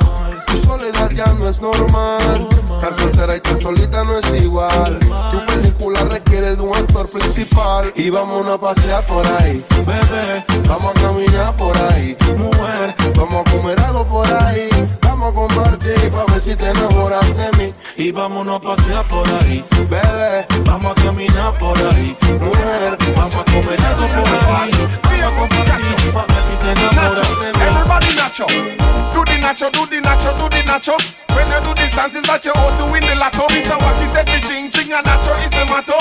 Tu 0.51 0.57
soledad 0.57 1.09
ya 1.11 1.25
no 1.39 1.49
es 1.49 1.61
normal 1.61 2.49
Estar 2.65 2.95
soltera 2.97 3.33
y 3.33 3.37
estar 3.37 3.61
solita 3.61 4.03
no 4.03 4.19
es 4.19 4.43
igual 4.43 4.99
Tu 5.31 5.45
película 5.45 6.01
requiere 6.03 6.55
de 6.55 6.61
un 6.61 6.75
actor 6.75 7.09
principal 7.09 7.91
y 7.95 8.09
vámonos 8.09 8.55
a 8.55 8.57
pasear 8.59 9.05
por 9.05 9.25
ahí. 9.25 9.65
Bebé, 9.85 10.45
vamos 10.67 10.91
a 10.95 11.01
caminar 11.01 11.55
por 11.55 11.75
ahí. 11.77 12.15
Mujer, 12.37 12.95
vamos 13.15 13.43
a 13.45 13.51
comer 13.51 13.79
algo 13.81 14.05
por 14.05 14.31
ahí. 14.31 14.69
Vamos 15.21 15.37
a 15.37 15.55
compartir 15.55 16.11
para 16.11 16.25
ver 16.33 16.41
si 16.41 16.55
te 16.55 16.67
enamoras 16.67 17.37
de 17.37 17.51
mí. 17.51 17.73
Y 17.95 18.11
vámonos 18.11 18.55
a 18.55 18.59
pasear 18.59 19.03
por 19.05 19.27
ahí. 19.27 19.63
Bebé, 19.87 20.47
vamos 20.65 20.91
a 20.91 20.95
caminar 20.95 21.53
por 21.59 21.77
ahí. 21.77 22.17
Mujer, 22.39 22.97
vamos 23.15 23.35
a 23.35 23.43
comer 23.45 23.79
algo 23.85 24.07
por 24.07 24.27
ahí. 24.27 24.71
Vamos 25.21 25.45
a 25.45 25.55
compartir 25.55 26.11
para 26.11 26.25
ver 26.25 26.43
si 26.49 26.55
te 26.57 26.71
enamoras 26.71 27.19
de 27.19 27.53
mí. 27.53 27.59
Everybody 27.69 28.15
nacho. 28.15 28.47
Do 29.13 29.23
the 29.25 29.37
nacho, 29.37 29.69
do 29.69 29.85
the 29.85 30.01
nacho, 30.01 30.33
do 30.39 30.49
the 30.49 30.63
nacho. 30.63 30.97
When 31.35 31.47
you 31.49 31.59
do 31.67 31.75
this 31.75 31.95
dance, 31.95 32.15
it's 32.15 32.27
like 32.27 32.43
you 32.43 32.53
ought 32.53 32.77
to 32.79 32.91
win 32.91 33.03
the 33.05 33.13
lotto. 33.13 33.45
Mr. 33.53 33.77
Wacky 33.77 34.07
said 34.07 34.25
the 34.25 34.41
ching 34.41 34.71
ching 34.71 34.91
and 34.91 35.05
nacho 35.05 35.37
is 35.45 35.53
a 35.61 35.65
mato. 35.69 35.99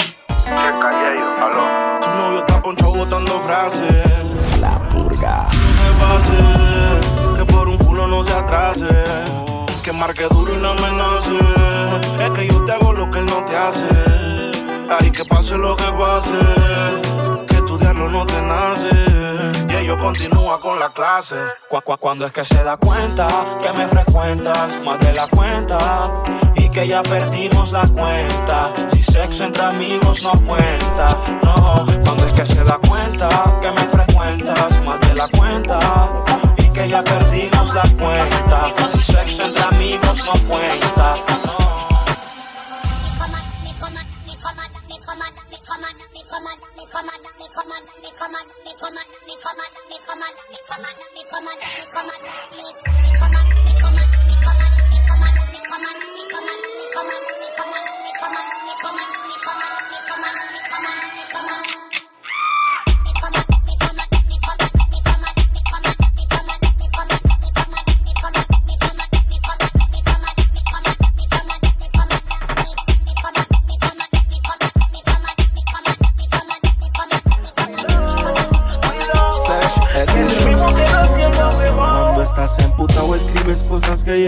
Tu 2.01 2.09
novio 2.09 2.39
está 2.41 2.63
ponchado 2.63 2.95
botando 2.95 3.39
frases. 3.41 4.61
La 4.61 4.79
purga. 4.89 5.47
Que 5.51 5.91
pase, 6.01 7.37
que 7.37 7.45
por 7.53 7.69
un 7.69 7.80
no 8.07 8.23
se 8.25 8.33
atrase. 8.33 8.87
Que 9.83 9.93
marque 9.93 10.27
duro 10.31 10.55
y 10.55 10.57
no 10.59 10.71
amenace. 10.71 11.37
Es 12.21 12.31
que 12.31 12.49
yo 12.49 12.65
te 12.65 12.73
hago 12.73 12.93
lo 12.93 13.11
que 13.11 13.19
él 13.19 13.27
no 13.27 13.45
te 13.45 13.57
hace. 13.57 13.87
Ay, 14.89 15.11
que 15.11 15.25
pase 15.25 15.57
lo 15.57 15.77
que 15.77 15.91
pase. 15.93 16.35
Que 17.47 17.57
estudiarlo 17.57 18.09
no 18.09 18.27
te 18.27 18.41
nace. 18.43 18.91
Y 19.69 19.75
ello 19.75 19.97
continúa 19.97 20.61
con 20.61 20.79
la 20.79 20.89
clase. 20.91 21.37
Cu 21.69 21.77
-cu 21.79 21.99
Cuando 21.99 22.27
es 22.27 22.33
que 22.33 22.45
se 22.45 22.63
da 22.63 22.77
cuenta 22.77 23.27
que 23.63 23.73
me 23.73 23.87
frecuentas 23.89 24.83
más 24.85 24.99
de 25.01 25.13
la 25.13 25.27
cuenta 25.29 25.79
y 26.57 26.69
que 26.69 26.87
ya 26.87 27.03
perdimos 27.03 27.73
la 27.73 27.87
cuenta. 27.87 28.73
Si 28.93 29.03
sexo 29.03 29.45
entre 29.45 29.63
amigos 29.65 30.23
no 30.23 30.33
cuenta, 30.47 31.17
no. 31.43 31.87
Cuando 32.05 32.27
es 32.27 32.33
que 32.33 32.47
se 32.47 32.63
da 32.65 32.79
cuenta 32.89 33.29
que 33.63 33.71
me 33.71 33.85
frecuentas 33.89 34.85
más 34.85 35.01
de 35.01 35.15
la 35.15 35.29
cuenta 35.29 36.10
que 36.83 36.89
ya 36.89 37.03
perdimos 37.03 37.75
la 37.75 37.83
cuenta. 37.99 38.75
Si 38.93 39.03
sexo 39.03 39.45
entre 39.45 39.63
amigos 39.65 40.25
no 40.25 40.33
cuenta, 40.49 41.17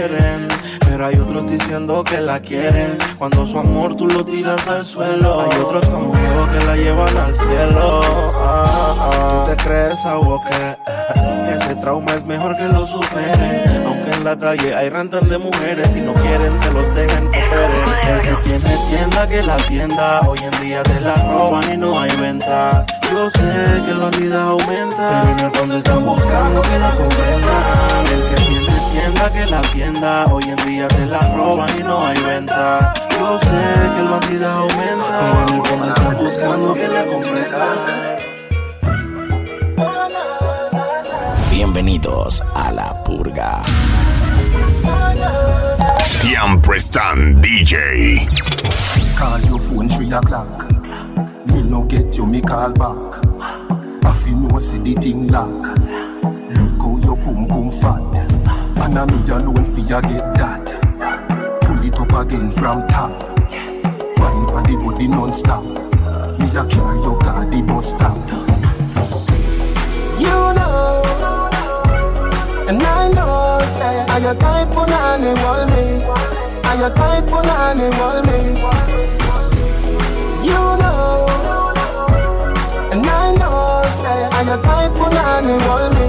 Pero 0.01 1.05
hay 1.05 1.15
otros 1.17 1.45
diciendo 1.45 2.03
que 2.03 2.19
la 2.19 2.39
quieren. 2.39 2.97
Cuando 3.19 3.45
su 3.45 3.59
amor 3.59 3.95
tú 3.95 4.07
lo 4.07 4.25
tiras 4.25 4.67
al 4.67 4.83
suelo 4.83 5.41
Hay 5.41 5.59
otros 5.59 5.87
como 5.87 6.13
yo 6.13 6.51
que 6.51 6.65
la 6.65 6.75
llevan 6.75 7.15
al 7.15 7.35
cielo. 7.35 8.01
Ah, 8.35 8.95
ah. 8.99 9.43
¿Tú 9.45 9.51
te 9.51 9.63
crees 9.63 10.03
algo 10.05 10.39
que 10.39 11.55
Ese 11.55 11.75
trauma 11.75 12.13
es 12.13 12.25
mejor 12.25 12.57
que 12.57 12.63
lo 12.63 12.85
superen 12.87 13.83
Aunque 13.85 14.11
en 14.11 14.23
la 14.23 14.35
calle 14.37 14.75
hay 14.75 14.89
rantas 14.89 15.29
de 15.29 15.37
mujeres 15.37 15.95
Y 15.95 16.01
no 16.01 16.13
quieren 16.13 16.59
que 16.59 16.71
los 16.71 16.95
dejen 16.95 17.27
operen. 17.27 17.83
El 18.09 18.21
que 18.21 18.35
tiene 18.43 18.77
tienda 18.89 19.27
que 19.27 19.43
la 19.43 19.57
tienda. 19.57 20.19
Hoy 20.27 20.39
en 20.39 20.67
día 20.67 20.83
te 20.83 20.99
la 20.99 21.13
roban 21.13 21.71
y 21.71 21.77
no 21.77 21.99
hay 21.99 22.15
venta. 22.17 22.85
Yo 23.11 23.29
sé 23.29 23.81
que 23.85 23.93
la 23.93 24.09
vida 24.09 24.41
aumenta 24.43 25.21
Pero 25.21 25.37
en 25.37 25.39
el 25.45 25.51
fondo 25.51 25.77
están 25.77 26.05
buscando 26.05 26.61
que 26.61 26.79
la 26.79 26.93
comprendan. 26.93 28.05
El 28.11 28.19
que 28.25 28.35
tiene 28.35 28.72
tienda 28.93 29.31
que 29.31 29.45
la 29.45 29.61
tienda 29.61 30.23
Hoy 30.31 30.43
en 30.43 30.71
día 30.71 30.87
te 30.87 31.05
la 31.05 31.19
roban 31.19 31.69
y 31.77 31.83
no 31.83 31.99
hay 32.05 32.17
venta 32.21 32.93
Yo 33.11 33.37
sé 33.39 33.47
que 33.95 34.03
la 34.09 34.19
vida 34.29 34.51
aumenta 34.51 35.29
Pero 35.31 35.47
en 35.47 35.55
el 35.55 35.65
fondo 35.65 35.87
están 35.87 36.17
buscando 36.17 36.73
que 36.73 36.87
la 36.87 37.05
comprendan 37.05 37.77
Bienvenidos 41.49 42.43
a 42.55 42.71
La 42.71 43.03
Purga. 43.03 43.61
Tian 46.19 46.59
Prestan 46.61 47.39
DJ. 47.39 48.25
Call 49.15 49.39
your 49.45 49.59
phone 49.59 49.87
3 49.87 50.13
o'clock. 50.13 50.65
Me 51.45 51.61
no 51.61 51.83
get 51.83 52.17
you, 52.17 52.25
me 52.25 52.41
call 52.41 52.73
back. 52.73 53.23
I 54.03 54.13
feel 54.13 54.35
no 54.35 54.59
see 54.59 54.79
the 54.79 54.95
thing 54.99 55.27
lock. 55.27 55.77
Look 57.13 57.23
boom 57.23 57.47
boom 57.47 57.71
fat. 57.71 58.22
And 58.75 58.97
I 58.97 59.05
me 59.05 59.29
alone 59.29 59.65
fi 59.73 59.81
ya 59.81 60.01
get 60.01 60.35
that. 60.35 60.65
Pull 61.61 61.83
it 61.85 61.99
up 61.99 62.13
again 62.13 62.51
from 62.51 62.87
top. 62.87 63.11
Wine 64.17 64.49
on 64.55 64.63
the 64.63 64.75
body 64.83 65.07
non-stop. 65.07 65.63
Me 66.39 66.47
a 66.47 66.65
carry 66.65 66.97
your 67.01 67.17
car 67.19 67.45
the 67.49 67.61
bus 67.61 67.89
stop. 67.89 68.17
You 70.19 70.37
know, 70.57 71.03
and 72.69 72.81
I 72.81 73.11
know, 73.11 73.59
say, 73.77 73.95
I 74.13 74.19
got 74.19 74.39
tight 74.39 74.69
for 74.73 74.89
animal 74.89 75.65
me. 75.71 75.85
I 76.63 76.77
got 76.77 76.95
tight 76.95 77.25
for 77.29 77.45
animal 77.45 78.21
me. 78.27 78.39
You 80.47 80.61
know, 80.81 81.27
and 82.91 83.05
I 83.05 83.35
know, 83.35 83.83
say, 84.01 84.19
I 84.25 84.43
got 84.45 84.63
tight 84.63 84.91
for 84.97 85.11
animal 85.13 85.85
me. 85.97 86.07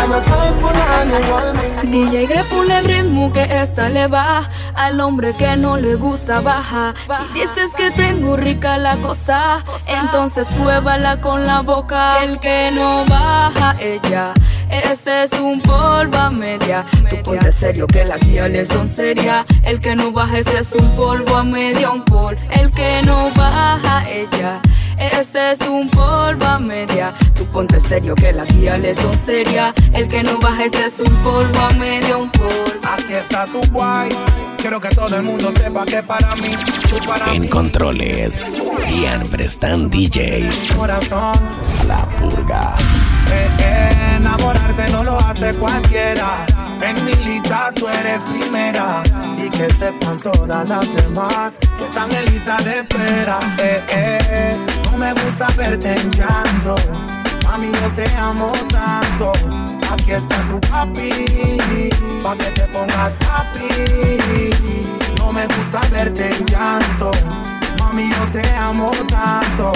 I 0.00 0.06
got 0.08 0.24
tight 0.26 0.54
for 0.60 0.74
animal 0.74 1.54
me. 1.54 1.59
DJ 1.82 2.26
Grepule 2.26 2.78
el 2.78 2.84
ritmo 2.84 3.32
que 3.32 3.42
esta 3.42 3.88
le 3.88 4.06
va 4.06 4.48
al 4.74 5.00
hombre 5.00 5.34
que 5.34 5.56
no 5.56 5.76
le 5.76 5.94
gusta 5.94 6.40
baja. 6.40 6.94
Si 7.06 7.40
dices 7.40 7.70
que 7.76 7.90
tengo 7.90 8.36
rica 8.36 8.76
la 8.78 8.96
cosa, 8.96 9.64
entonces 9.86 10.46
pruébala 10.48 11.20
con 11.20 11.46
la 11.46 11.60
boca. 11.62 12.22
El 12.22 12.38
que 12.38 12.70
no 12.72 13.04
baja 13.06 13.76
ella. 13.80 14.34
Ese 14.70 15.24
es 15.24 15.32
un 15.32 15.60
polvo 15.60 16.30
media. 16.30 16.84
Tú 17.08 17.16
ponte 17.24 17.50
serio 17.50 17.86
que 17.86 18.04
las 18.04 18.20
guiales 18.20 18.68
son 18.68 18.86
serias. 18.86 19.44
El 19.62 19.80
que 19.80 19.96
no 19.96 20.12
baja 20.12 20.38
ese 20.38 20.58
es 20.58 20.72
un 20.72 20.94
polvo 20.94 21.36
a 21.36 21.44
media, 21.44 21.90
un 21.90 22.04
pol. 22.04 22.36
El 22.50 22.70
que 22.70 23.02
no 23.02 23.30
baja 23.34 24.08
ella. 24.08 24.60
Ese 24.98 25.52
es 25.52 25.60
un 25.62 25.88
polvo 25.88 26.44
a 26.44 26.58
media. 26.58 27.14
Ponte 27.60 27.78
serio 27.78 28.14
que 28.14 28.32
las 28.32 28.48
guiales 28.56 28.96
son 28.96 29.18
serias. 29.18 29.74
El 29.92 30.08
que 30.08 30.22
no 30.22 30.38
baja 30.38 30.64
ese 30.64 30.86
es 30.86 30.98
un 30.98 31.14
polvo 31.16 31.58
a 31.60 31.68
media, 31.74 32.16
un 32.16 32.30
pol. 32.30 32.48
Aquí 32.90 33.12
está 33.12 33.44
tu 33.44 33.60
guay. 33.70 34.08
Quiero 34.56 34.80
que 34.80 34.88
todo 34.88 35.14
el 35.14 35.22
mundo 35.24 35.52
sepa 35.54 35.84
que 35.84 36.02
para 36.02 36.34
mí, 36.36 36.48
tú 36.88 36.96
para 37.06 37.34
En 37.34 37.42
mí. 37.42 37.48
controles, 37.50 38.42
Ian 39.02 39.28
Prestan 39.28 39.90
DJ. 39.90 40.48
Corazón, 40.74 41.34
La 41.86 42.06
Purga. 42.16 42.74
eh, 43.30 43.48
eh, 43.58 43.90
enamorarte 44.16 44.90
no 44.92 45.04
lo 45.04 45.18
hace 45.20 45.52
cualquiera. 45.58 46.46
En 46.80 47.04
mi 47.04 47.12
lista 47.12 47.70
tú 47.74 47.88
eres 47.88 48.24
primera. 48.24 49.02
Y 49.36 49.50
que 49.50 49.68
sepan 49.74 50.16
todas 50.22 50.66
las 50.66 50.94
demás 50.96 51.58
que 51.76 51.84
están 51.84 52.10
en 52.10 52.24
lista 52.24 52.56
de 52.64 52.70
espera. 52.70 53.38
Eh, 53.58 53.84
eh, 53.90 54.56
no 54.90 54.96
me 54.96 55.12
gusta 55.12 55.46
verte 55.58 55.90
en 55.90 56.10
llanto. 56.10 56.74
Mami, 57.50 57.72
yo 57.72 57.88
te 57.94 58.04
amo 58.16 58.52
tanto. 58.68 59.32
Aquí 59.92 60.12
está 60.12 60.36
tu 60.46 60.60
papi, 60.60 61.10
pa' 62.22 62.36
que 62.36 62.50
te 62.52 62.62
pongas 62.68 63.12
happy. 63.28 64.50
No 65.18 65.32
me 65.32 65.46
gusta 65.46 65.80
verte 65.90 66.30
en 66.30 66.46
llanto. 66.46 67.10
Mami, 67.80 68.08
yo 68.08 68.24
te 68.40 68.54
amo 68.56 68.90
tanto. 69.08 69.72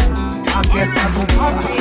Aquí 0.56 0.78
está 0.78 1.06
tu 1.10 1.26
papi. 1.36 1.74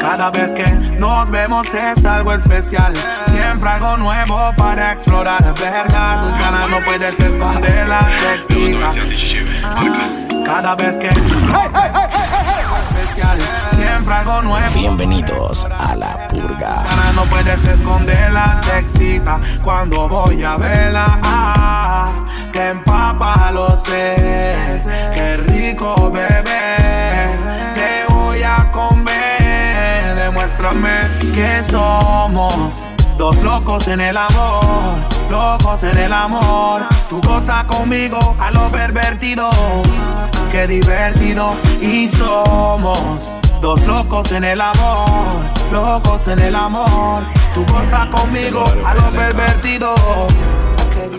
Cada 0.00 0.30
vez 0.30 0.52
que 0.54 0.66
nos 0.98 1.30
vemos 1.30 1.66
es 1.74 2.04
algo 2.06 2.32
especial. 2.32 2.94
Siempre 3.30 3.68
algo 3.68 3.98
nuevo 3.98 4.50
para 4.56 4.92
explorar, 4.92 5.44
¿verdad? 5.60 6.22
Tus 6.22 6.38
ganas 6.40 6.70
no 6.70 6.78
puedes 6.86 7.20
esconder 7.20 7.86
la 7.86 8.08
sexita. 8.18 8.94
Ah, 9.62 10.08
Cada 10.46 10.74
vez 10.74 10.96
que. 10.96 11.08
especial. 11.08 12.19
Siempre 13.14 14.14
algo 14.14 14.42
nuevo. 14.42 14.74
Bienvenidos 14.74 15.66
a 15.70 15.96
La 15.96 16.28
Purga. 16.28 16.84
Cara, 16.84 17.12
no 17.14 17.24
puedes 17.24 17.64
esconder 17.64 18.32
la 18.32 18.60
sexita 18.62 19.40
cuando 19.64 20.08
voy 20.08 20.42
a 20.44 20.56
verla. 20.56 21.18
Ah, 21.22 22.08
que 22.52 22.68
empapa 22.68 23.50
lo 23.50 23.76
sé. 23.76 24.80
Qué 25.14 25.36
rico 25.48 26.10
bebé. 26.10 27.26
Te 27.74 28.12
voy 28.12 28.42
a 28.42 28.70
comer. 28.70 30.14
Demuéstrame 30.16 31.08
que 31.34 31.62
somos. 31.64 32.86
Dos 33.18 33.36
locos 33.42 33.86
en 33.88 34.00
el 34.00 34.16
amor, 34.16 34.96
locos 35.30 35.82
en 35.82 35.98
el 35.98 36.12
amor. 36.12 36.82
Tu 37.10 37.20
cosa 37.20 37.66
conmigo 37.66 38.34
a 38.38 38.50
lo 38.50 38.68
pervertido. 38.70 39.50
Qué 40.50 40.66
divertido 40.66 41.54
y 41.80 42.08
somos 42.08 42.98
dos 43.60 43.86
locos 43.86 44.32
en 44.32 44.42
el 44.42 44.60
amor, 44.60 45.42
locos 45.72 46.26
en 46.26 46.40
el 46.40 46.54
amor. 46.56 47.22
Tu 47.54 47.64
cosa 47.66 48.08
conmigo 48.10 48.64
a 48.84 48.94
lo 48.94 49.10
pervertido. 49.12 49.94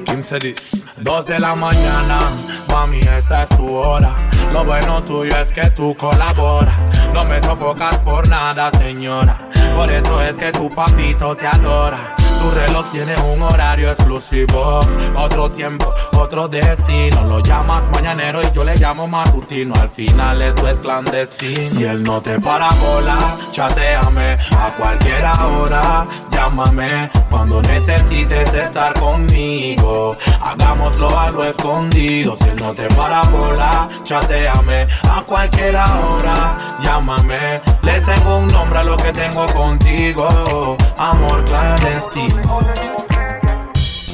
Kim 0.06 0.22
se 0.22 0.38
dice, 0.38 0.86
dos 0.98 1.26
de 1.28 1.39
la 1.39 1.56
mañana, 1.56 2.20
mami, 2.67 3.00
esta 3.00 3.44
es 3.44 3.50
tu 3.50 3.74
hora. 3.74 4.13
Lo 4.52 4.65
bueno 4.65 5.02
tuyo 5.04 5.38
es 5.38 5.54
que 5.54 5.70
tú 5.70 5.96
colaboras. 5.96 6.76
No 7.13 7.24
me 7.24 7.41
sofocas 7.41 8.00
por 8.00 8.28
nada, 8.28 8.70
señora. 8.72 9.48
Por 9.74 9.89
eso 9.89 10.22
es 10.22 10.36
que 10.36 10.52
tu 10.52 10.70
papito 10.70 11.36
te 11.38 11.48
adora. 11.48 12.15
Tu 12.42 12.50
reloj 12.50 12.86
tiene 12.92 13.16
un 13.22 13.44
horario 13.44 13.92
exclusivo. 13.92 14.82
Otro 15.16 15.52
tiempo, 15.52 15.94
otro 16.14 16.48
destino. 16.48 17.24
Lo 17.26 17.40
llamas 17.40 17.88
mañanero 17.92 18.42
y 18.42 18.52
yo 18.52 18.64
le 18.64 18.76
llamo 18.78 19.08
matutino. 19.08 19.76
Al 19.76 19.90
final 19.90 20.42
esto 20.42 20.68
es 20.68 20.80
clandestino. 20.80 21.62
Si 21.62 21.84
él 21.84 22.02
no 22.02 22.20
te 22.20 22.40
para 22.40 22.72
bola, 22.72 23.36
chateame 23.52 24.34
a 24.58 24.74
cualquier 24.76 25.24
hora. 25.24 26.08
Llámame 26.32 27.12
cuando 27.30 27.62
necesites 27.62 28.52
estar 28.56 29.00
conmigo. 29.00 30.18
Hagámoslo 30.42 31.20
a 31.20 31.30
lo 31.30 31.44
escondido. 31.44 32.36
Si 32.38 32.50
él 32.50 32.56
no 32.60 32.74
te 32.74 32.88
para 32.96 33.22
bola, 33.24 33.88
chateame 34.02 34.88
a 35.04 35.22
cualquier 35.22 35.76
hora. 35.76 36.58
Llámame, 36.82 37.62
le 37.84 38.02
tengo 38.02 38.38
un 38.38 38.48
nombre 38.48 38.80
a 38.80 38.84
lo 38.84 38.98
que 38.98 39.14
tengo 39.14 39.46
contigo. 39.54 40.76
Amor 40.98 41.44
clandestino. 41.46 42.31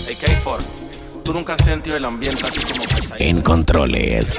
Hey, 0.07 0.17
K4, 0.19 0.63
tú 1.23 1.33
nunca 1.33 1.53
has 1.53 1.63
sentido 1.63 1.97
el 1.97 2.05
ambiente 2.05 2.43
así 2.47 2.59
como. 2.61 2.87
En 3.19 3.41
controles, 3.41 4.37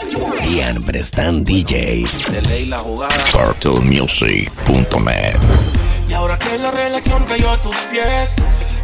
Ian 0.48 0.80
Prestan 0.82 1.42
DJ. 1.42 2.04
De 2.30 2.42
ley 2.42 2.66
la 2.66 2.78
jugada. 2.78 3.14
CartelMusic.net 3.32 5.36
Y 6.08 6.12
ahora 6.12 6.38
que 6.38 6.56
la 6.58 6.70
relación 6.70 7.24
cayó 7.24 7.50
a 7.50 7.60
tus 7.60 7.74
pies, 7.90 8.36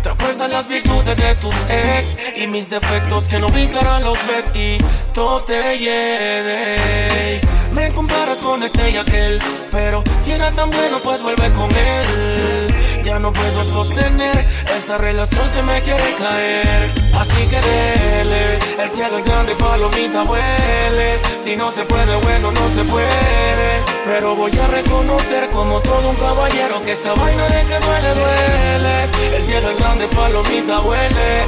te 0.02 0.09
acuerdas 0.09 0.50
las 0.50 0.66
virtudes 0.66 1.16
de 1.16 1.35
tus 1.37 1.54
ex 1.70 2.16
y 2.37 2.48
mis 2.48 2.68
defectos 2.68 3.24
que 3.24 3.38
no 3.38 3.50
viste 3.50 3.78
ahora 3.78 4.00
los 4.00 4.18
ves 4.26 4.50
y 4.54 4.78
todo 5.12 5.44
te 5.44 5.78
lleve. 5.78 7.40
Me 7.72 7.92
comparas 7.92 8.38
con 8.38 8.62
este 8.64 8.90
y 8.90 8.96
aquel, 8.96 9.40
pero 9.70 10.02
si 10.22 10.33
era 10.33 10.50
tan 10.52 10.70
bueno, 10.70 10.98
pues 11.02 11.22
vuelve 11.22 11.52
con 11.52 11.70
él. 11.74 12.07
Ya 13.05 13.19
no 13.19 13.31
puedo 13.35 13.64
sostener, 13.64 14.49
esta 14.75 14.97
relación 14.97 15.47
se 15.51 15.62
me 15.62 15.83
quiere 15.83 16.14
caer. 16.19 16.90
Así 17.12 17.47
que 17.49 17.61
dele, 17.61 18.59
el 18.83 18.90
cielo 18.90 19.19
es 19.19 19.25
grande, 19.27 19.55
palomita 19.57 20.23
huele. 20.23 21.19
Si 21.45 21.55
no 21.55 21.71
se 21.71 21.85
puede, 21.85 22.17
bueno, 22.17 22.51
no 22.51 22.71
se 22.71 22.83
puede. 22.85 23.83
Pero 24.07 24.35
voy 24.35 24.53
a 24.59 24.67
reconocer 24.69 25.51
como 25.51 25.81
todo 25.81 26.09
un 26.09 26.17
caballero 26.17 26.81
que 26.83 26.93
esta 26.93 27.12
vaina 27.14 27.45
de 27.45 27.67
que 27.67 27.79
duele, 27.79 28.14
duele. 28.14 29.37
El 29.37 29.47
cielo 29.47 29.71
es 29.71 29.79
grande, 29.79 30.09
palomita 30.09 30.81
huele. 30.81 31.45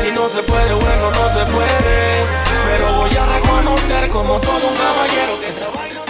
Si 0.00 0.12
no 0.12 0.28
se 0.28 0.42
puede, 0.44 0.74
bueno, 0.74 1.10
no 1.10 1.24
se 1.34 1.44
puede. 1.50 2.24
Pero 2.70 2.94
voy 2.94 3.16
a 3.16 3.26
reconocer 3.26 4.08
como 4.10 4.38
todo 4.38 4.68
un 4.68 4.76
caballero 4.76 5.40
que 5.40 5.48
esta 5.48 5.66
vaina. 5.76 6.00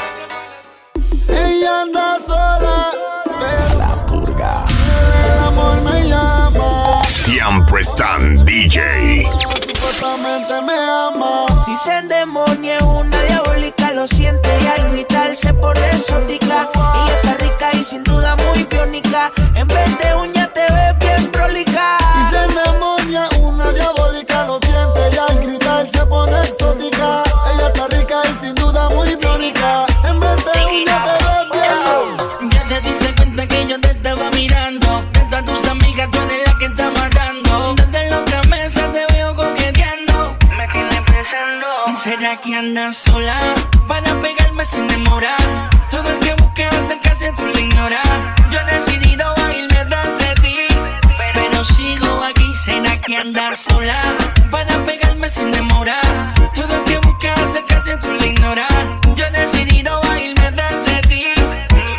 Ella 1.49 1.83
anda 1.83 2.10
amor 5.51 5.81
me 5.83 6.09
llama. 6.09 7.03
Tian 7.25 7.67
Prestan 7.67 8.45
DJ. 8.45 9.27
Supuestamente 9.67 10.55
me 10.63 10.75
ama. 10.75 11.47
Si 11.65 11.77
se 11.77 11.99
endemonia 11.99 12.79
una 12.85 13.19
diabólica, 13.25 13.93
lo 13.93 14.07
siente 14.07 14.49
y 14.63 14.67
al 14.67 14.93
gritar 14.93 15.35
se 15.37 15.53
pone 15.55 15.87
exótica. 15.89 16.69
Ella 16.75 17.15
está 17.17 17.35
rica 17.45 17.71
y 17.75 17.85
sin 17.85 18.05
duda 18.05 18.37
muy 18.37 18.65
biónica. 18.65 19.33
En 19.55 19.67
vez 19.69 19.91
de 19.99 20.15
uña 20.15 20.47
te 20.53 20.61
ves 20.61 20.99
bien 21.01 21.10
ahora 42.21 42.41
que 42.43 42.55
andas 42.55 42.99
sola, 42.99 43.55
para 43.89 44.15
pegarme 44.21 44.67
sin 44.67 44.87
demorar. 44.89 45.71
Todo 45.91 46.11
el 46.11 46.19
que 46.19 46.35
busca 46.35 46.69
acercarse 46.69 47.33
tú 47.35 47.47
lo 47.47 47.59
ignora. 47.59 48.03
Yo 48.51 48.59
he 48.61 48.79
decidido 48.79 49.25
a 49.39 49.53
irme 49.55 49.87
tras 49.89 50.19
de 50.19 50.35
ti, 50.43 50.57
pero 51.35 51.65
sigo 51.65 52.23
aquí, 52.23 52.53
será 52.63 53.01
que 53.01 53.17
andas 53.17 53.61
sola, 53.61 54.17
para 54.51 54.85
pegarme 54.85 55.31
sin 55.31 55.51
demorar. 55.51 56.35
Todo 56.55 56.75
el 56.75 56.85
que 56.85 56.99
busca 56.99 57.33
acercarse 57.33 57.97
tú 57.97 58.13
lo 58.13 58.25
ignora. 58.27 58.69
Yo 59.17 59.25
he 59.25 59.31
decidido 59.31 60.01
a 60.05 60.21
irme 60.21 60.53
tras 60.53 60.85
de 60.85 61.01
ti, 61.09 61.25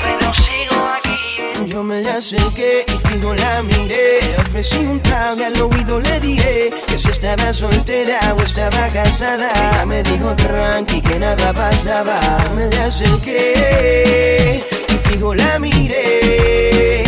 pero 0.03 0.33
sigo 0.35 0.87
aquí. 0.97 1.67
Yo 1.67 1.83
me 1.83 2.01
la 2.01 2.17
acerqué 2.17 2.85
y 2.87 3.07
fijo 3.07 3.33
la 3.33 3.63
miré, 3.63 4.19
ofrecí 4.37 4.77
un 4.77 4.99
trago 5.01 5.39
y 5.39 5.43
al 5.45 5.61
oído 5.61 5.99
le 5.99 6.19
dije 6.19 6.69
estaba 7.21 7.53
soltera 7.53 8.19
o 8.35 8.41
estaba 8.41 8.87
casada. 8.87 9.51
Ella 9.53 9.85
me 9.85 10.01
dijo 10.01 10.35
tranqui 10.35 11.01
que 11.01 11.19
nada 11.19 11.53
pasaba. 11.53 12.19
Me 12.55 12.67
la 12.75 12.85
acerqué 12.85 14.63
y 14.89 14.93
fijo 15.07 15.35
la 15.35 15.59
miré. 15.59 17.03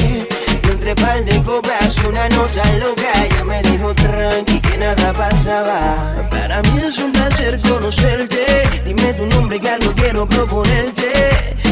Y 0.64 0.70
entre 0.70 0.94
par 0.94 1.26
de 1.26 1.42
copas 1.42 1.98
una 2.08 2.30
nota 2.30 2.64
loca. 2.80 3.03
Ella 3.04 3.44
me 3.44 3.62
dijo 3.64 3.94
tranqui 3.94 4.60
que 4.62 4.78
nada 4.78 5.14
pasaba. 5.14 6.30
Para 6.30 6.62
mí 6.62 6.70
es 6.88 6.98
un 7.00 7.12
placer 7.12 7.60
conocerte. 7.62 8.46
Dime 8.86 9.14
tu 9.14 9.26
nombre 9.26 9.60
que 9.60 9.70
algo 9.70 9.92
quiero 9.94 10.26
proponerte. 10.26 11.12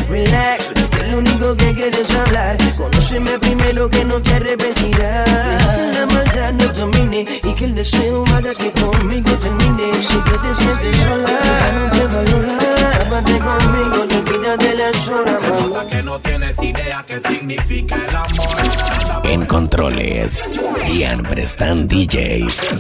Relax, 0.10 0.74
que 0.91 1.04
lo 1.08 1.20
único 1.20 1.56
que 1.56 1.74
quieres 1.74 2.13
hablar. 2.15 2.58
Conóceme 2.78 3.39
primero 3.39 3.89
que 3.89 4.04
no 4.04 4.22
te 4.22 4.34
arrepentirás. 4.34 5.26
Que 5.26 6.00
la 6.00 6.06
maldad 6.06 6.54
no 6.54 6.67
domine 6.74 7.26
y 7.44 7.54
que 7.54 7.65
el 7.65 7.76
deseo 7.76 8.26
haga 8.36 8.54
que 8.54 8.72
conmigo 8.72 9.32
termine. 9.32 10.02
Si 10.02 10.17
que 10.22 10.38
te 10.44 10.56
sientes 10.56 10.98
sola, 10.98 11.39
no 11.76 11.89
te 11.96 12.08
valora. 12.08 12.58
Aparte 13.06 13.39
conmigo, 13.39 14.06
no 14.10 14.20
olvídate 14.20 14.76
las 14.76 15.08
horas. 15.08 15.39
Se 15.39 15.48
nota 15.48 15.88
que 15.88 16.04
no 16.04 16.20
tienes 16.20 16.62
idea 16.62 17.06
qué 17.08 17.20
significa 17.22 17.96
el 17.96 18.15
amor. 18.15 19.21
En 19.24 19.46
controles, 19.46 20.42
Ian 20.94 21.24
Prestan 21.24 21.88
DJs. 21.88 22.74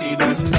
Y 0.00 0.55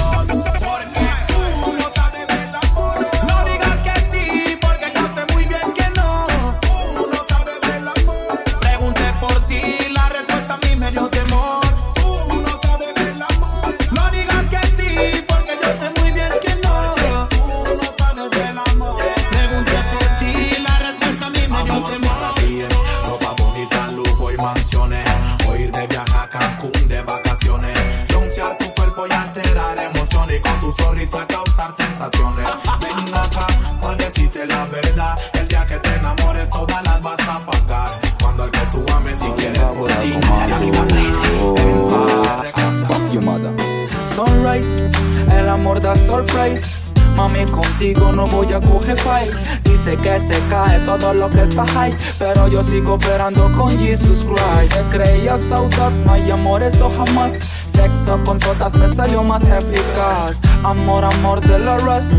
se 50.28 50.38
cae 50.50 50.78
todo 50.80 51.14
lo 51.14 51.30
que 51.30 51.42
está 51.42 51.66
high. 51.66 51.96
Pero 52.18 52.48
yo 52.48 52.62
sigo 52.62 52.94
operando 52.94 53.50
con 53.56 53.76
Jesus 53.78 54.24
Christ. 54.24 54.72
Se 54.72 54.82
creía 54.96 55.38
saudas, 55.48 55.92
no 56.04 56.12
hay 56.12 56.30
amor, 56.30 56.62
eso 56.62 56.90
jamás. 56.96 57.32
Sexo 57.72 58.20
con 58.24 58.38
todas 58.38 58.74
me 58.74 58.92
salió 58.94 59.22
más 59.22 59.42
eficaz. 59.44 60.40
Amor, 60.64 61.04
amor 61.04 61.40
de 61.40 61.58
la 61.58 61.78
rest. 61.78 62.12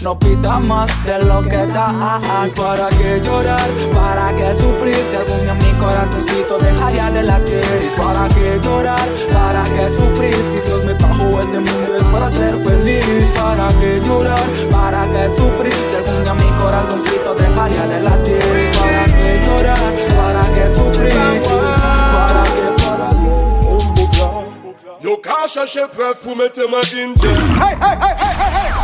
No 0.00 0.18
pida 0.18 0.60
más 0.60 0.90
de 1.04 1.24
lo 1.24 1.42
que 1.42 1.66
das. 1.66 2.52
¿Para 2.56 2.88
qué 2.90 3.20
llorar? 3.22 3.68
¿Para 3.92 4.34
qué 4.36 4.54
sufrir? 4.54 4.96
Si 5.10 5.16
algún 5.16 5.40
día 5.42 5.54
mi 5.54 5.78
corazoncito 5.78 6.58
dejaría 6.58 7.10
de 7.10 7.22
latir. 7.24 7.92
¿Para 7.96 8.28
qué 8.28 8.60
llorar? 8.62 9.08
¿Para 9.32 9.64
qué 9.64 9.90
sufrir? 9.90 10.34
Si 10.34 10.60
Dios 10.66 10.84
me 10.84 10.94
trajo 11.36 11.40
este 11.42 11.58
mundo 11.60 11.96
es 11.96 12.04
para 12.04 12.30
ser 12.30 12.56
feliz. 12.58 13.32
¿Para 13.38 13.68
qué 13.80 14.00
llorar? 14.04 14.40
¿Para 14.70 15.06
qué 15.06 15.28
sufrir? 15.36 15.74
Si 15.90 15.96
algún 15.96 16.22
día 16.22 16.34
mi 16.34 16.50
corazoncito 16.60 17.34
dejaría 17.34 17.86
de 17.86 18.00
latir. 18.00 18.72
¿Para 18.78 19.04
qué 19.04 19.40
llorar? 19.46 19.92
¿Para 20.16 20.42
qué 20.54 20.74
sufrir? 20.74 21.42
¿Para 22.12 22.42
qué? 22.54 22.66
¿Para 22.82 23.10
qué? 23.10 23.26
Yo 25.00 25.20
ka 25.20 25.46
chache 25.48 25.86
preuve 25.94 26.16
pou 26.24 26.34
mette 26.34 26.66
ma 26.68 26.80
dinje 26.80 27.28
Hey, 27.28 27.76
hey, 27.80 27.96
hey, 28.00 28.14
hey, 28.18 28.34
hey, 28.40 28.50
hey 28.56 28.66
Mr. 28.66 28.75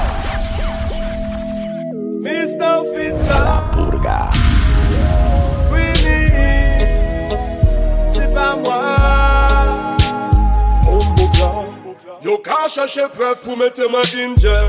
chercher 12.72 13.02
preuve 13.14 13.36
pour 13.44 13.56
mettre 13.58 13.82
ma 13.90 14.02
ginger, 14.02 14.62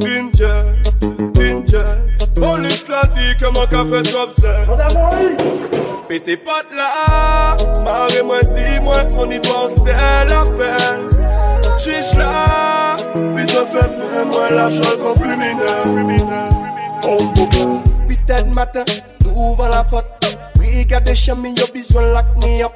ginger, 0.00 0.62
ginger. 1.34 1.82
Police 2.36 2.88
l'a 2.88 3.02
dit 3.06 3.36
que 3.40 3.46
mon 3.46 3.66
café 3.66 4.02
top 4.10 4.30
c'est. 4.38 6.08
Pété 6.08 6.36
pote 6.36 6.66
là, 6.76 7.56
marre 7.82 8.08
moi, 8.24 8.40
dis-moi, 8.40 8.98
on 9.16 9.30
y 9.30 9.40
doit, 9.40 9.68
c'est 9.76 9.92
la 9.92 10.44
peine. 10.56 11.78
Chiche 11.78 12.16
là, 12.16 12.94
puis 13.12 13.56
on 13.56 13.66
fait 13.66 13.88
pour 13.88 14.26
moi 14.26 14.50
l'argent 14.50 14.82
qu'on 15.02 15.14
plus 15.14 15.34
oh, 17.04 17.18
oh, 17.36 17.48
oh. 17.58 18.54
matin, 18.54 18.84
ouvre 19.34 19.68
la 19.68 19.82
porte. 19.82 20.06
Brigade 20.56 21.04
des 21.04 21.16
chemins, 21.16 21.54
y'a 21.56 21.66
besoin 21.72 22.02
de 22.02 22.12
lock 22.12 22.26
me 22.40 22.64
up. 22.64 22.72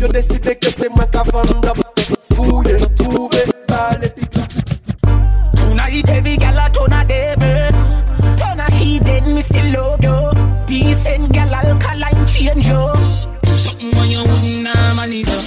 Yo 0.00 0.08
décidé 0.08 0.56
que 0.56 0.70
c'est 0.70 0.88
moi 0.88 1.04
qui 1.06 1.30
vendable. 1.30 1.82
Fouillez 2.34 2.78
tout. 2.96 3.19
Tonight 6.00 6.16
every 6.16 6.36
gal 6.38 6.56
a 6.56 6.70
turn 6.70 6.92
a 6.92 7.04
devil. 7.04 8.36
Turn 8.36 8.60
a 8.60 8.70
heathen, 8.72 9.34
me 9.34 9.42
still 9.42 9.98
love 9.98 10.02
you 10.02 10.64
Decent 10.66 11.30
gal 11.30 11.54
alkaline 11.54 12.26
change 12.26 12.66
you 12.66 12.94
Something 13.44 13.90
when 13.96 14.08
you 14.08 14.20
wouldn't 14.20 14.62
normally 14.62 15.22
do 15.24 15.40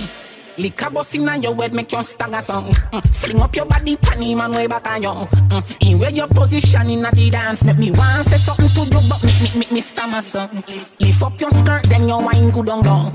Liquor 0.58 0.92
bust 0.92 1.16
inna 1.16 1.38
your 1.38 1.56
head 1.56 1.74
make 1.74 1.92
you 1.92 2.04
stagger 2.04 2.42
song 2.42 2.72
mm. 2.72 3.16
Fling 3.16 3.42
up 3.42 3.56
your 3.56 3.66
body 3.66 3.96
panty 3.98 4.38
man 4.38 4.52
way 4.52 4.68
back 4.68 4.86
on 4.86 5.02
you 5.02 5.10
mm. 5.10 5.78
In 5.90 5.98
where 5.98 6.12
your 6.12 6.28
position 6.28 6.88
inna 6.88 7.10
the 7.12 7.32
dance 7.32 7.64
Make 7.64 7.80
me 7.80 7.90
want 7.90 8.28
say 8.28 8.38
something 8.38 8.68
to 8.68 8.82
you 8.82 9.10
but 9.10 9.24
make 9.24 9.42
me, 9.42 9.60
make 9.60 9.72
me 9.72 9.82
stammer 9.82 10.22
some. 10.22 10.52
Lift 11.00 11.22
up 11.24 11.42
your 11.42 11.50
skirt 11.50 11.84
then 11.86 12.08
your 12.08 12.22
wine 12.22 12.52
good 12.52 12.70
on 12.70 12.84
down. 12.84 13.12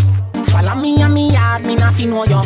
Follow 0.47 0.75
me 0.75 1.01
and 1.03 1.15
me 1.15 1.31
yard 1.31 1.65
me 1.65 1.77
not 1.77 1.95
fi 1.95 2.05
know 2.05 2.25
you. 2.25 2.43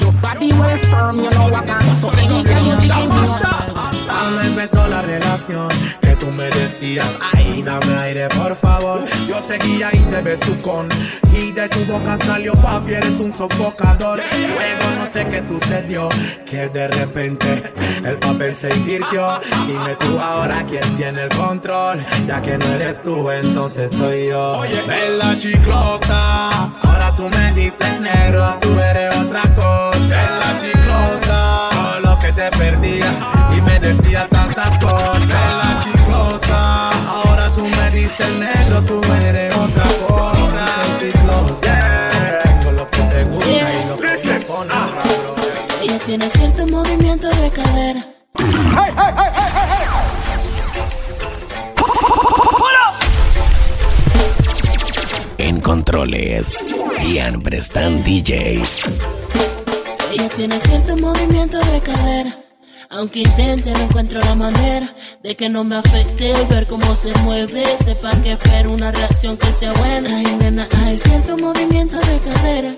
Your 0.00 0.12
body 0.22 0.52
well 0.52 0.78
firm 0.78 1.16
you 1.16 1.30
know 1.30 1.48
what 1.50 1.68
I'm 1.68 1.92
So 1.92 2.08
anytime 2.08 2.64
you 2.64 2.80
dig 2.80 2.96
in 2.96 3.08
me 3.10 3.91
Cuando 4.12 4.42
empezó 4.42 4.86
la 4.88 5.00
relación 5.00 5.68
que 6.00 6.14
tú 6.16 6.26
me 6.32 6.44
decías, 6.50 7.08
ay, 7.34 7.62
dame 7.62 7.94
aire 8.02 8.28
por 8.28 8.54
favor. 8.56 9.00
Yo 9.26 9.40
seguía 9.40 9.88
y 9.92 9.98
de 9.98 10.20
besucón 10.20 10.88
y 11.32 11.50
de 11.52 11.68
tu 11.70 11.84
boca 11.86 12.18
salió 12.18 12.52
papi, 12.52 12.92
eres 12.92 13.18
un 13.20 13.32
sofocador. 13.32 14.18
Luego 14.18 14.90
no 14.98 15.06
sé 15.10 15.24
qué 15.26 15.42
sucedió, 15.42 16.08
que 16.48 16.68
de 16.68 16.88
repente 16.88 17.72
el 18.04 18.18
papel 18.18 18.54
se 18.54 18.74
invirtió. 18.74 19.40
Dime 19.66 19.96
tú 19.98 20.18
ahora 20.18 20.64
quién 20.68 20.94
tiene 20.94 21.22
el 21.22 21.30
control, 21.30 21.98
ya 22.26 22.40
que 22.42 22.58
no 22.58 22.66
eres 22.66 23.02
tú, 23.02 23.30
entonces 23.30 23.90
soy 23.92 24.28
yo. 24.28 24.58
Oye, 24.58 24.82
bella 24.86 25.36
chiclosa, 25.38 26.50
ahora 26.82 27.14
tú 27.16 27.28
me 27.30 27.52
dices 27.54 28.00
negro, 28.00 28.58
tú 28.60 28.68
eres 28.78 29.16
otra 29.16 29.42
cosa. 29.54 29.71
Que 32.22 32.32
te 32.32 32.50
perdía 32.50 33.10
y 33.56 33.60
me 33.60 33.80
decía 33.80 34.28
tantas 34.28 34.78
cosas. 34.78 35.26
Bella 35.26 35.78
chiclosa, 35.82 36.90
ahora 37.08 37.50
tú 37.50 37.66
me 37.66 37.90
dices 37.90 38.28
negro, 38.38 38.82
tú 38.82 39.00
eres 39.12 39.56
otra 39.56 39.84
cosa. 40.06 40.64
Chiclosa, 40.98 42.10
tengo 42.44 42.72
lo 42.72 42.90
que 42.90 43.02
te 43.02 43.24
gusta 43.24 43.48
y 43.48 43.88
lo 43.88 43.96
que 43.96 44.16
te 44.18 44.40
pone 44.46 44.70
sabroso. 44.70 45.42
Ella 45.82 45.98
tiene 45.98 46.30
cierto 46.30 46.66
movimiento 46.68 47.28
de 47.28 47.50
cadera. 47.50 48.06
En 55.38 55.60
controles, 55.60 56.56
Ian 57.02 57.42
Prestan 57.42 58.04
DJs. 58.04 59.21
Ella 60.12 60.28
tiene 60.28 60.60
cierto 60.60 60.94
movimiento 60.98 61.58
de 61.58 61.80
cadera. 61.80 62.36
Aunque 62.90 63.20
intente, 63.20 63.72
no 63.72 63.84
encuentro 63.84 64.20
la 64.20 64.34
manera 64.34 64.92
de 65.22 65.34
que 65.34 65.48
no 65.48 65.64
me 65.64 65.76
afecte 65.76 66.32
el 66.32 66.46
ver 66.48 66.66
cómo 66.66 66.94
se 66.94 67.14
mueve. 67.20 67.64
Sepa 67.82 68.10
que 68.22 68.32
espero 68.32 68.72
una 68.72 68.90
reacción 68.90 69.38
que 69.38 69.50
sea 69.50 69.72
buena. 69.72 70.14
Ay, 70.14 70.36
nena, 70.38 70.68
hay 70.84 70.98
cierto 70.98 71.38
movimiento 71.38 71.96
de 71.96 72.18
cadera. 72.18 72.74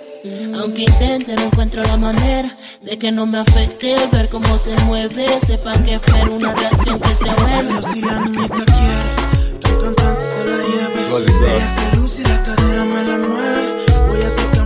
Aunque 0.60 0.82
intente, 0.82 1.34
no 1.34 1.42
encuentro 1.42 1.82
la 1.82 1.96
manera 1.96 2.56
de 2.82 2.98
que 2.98 3.10
no 3.10 3.26
me 3.26 3.38
afecte 3.38 3.94
el 3.94 4.08
ver 4.10 4.28
cómo 4.28 4.56
se 4.56 4.76
mueve. 4.84 5.26
Sepan 5.40 5.84
que 5.84 5.94
espero 5.94 6.34
una 6.34 6.54
reacción 6.54 7.00
que 7.00 7.14
se 7.16 7.30
vuelva. 7.30 7.82
si 7.82 8.00
la 8.00 8.20
niñita 8.20 8.64
quiere 8.64 9.60
que 9.60 9.72
un 9.72 9.82
cantante 9.82 10.24
se 10.24 10.44
la 10.44 10.56
lleve, 10.56 11.56
ella 11.56 11.66
se 11.66 11.96
luce 11.96 12.22
y 12.22 12.24
la 12.26 12.42
cadera 12.44 12.84
me 12.84 13.02
la 13.02 13.18
mueve. 13.18 13.84
Voy 14.08 14.22
a 14.22 14.26
acercármele 14.28 14.63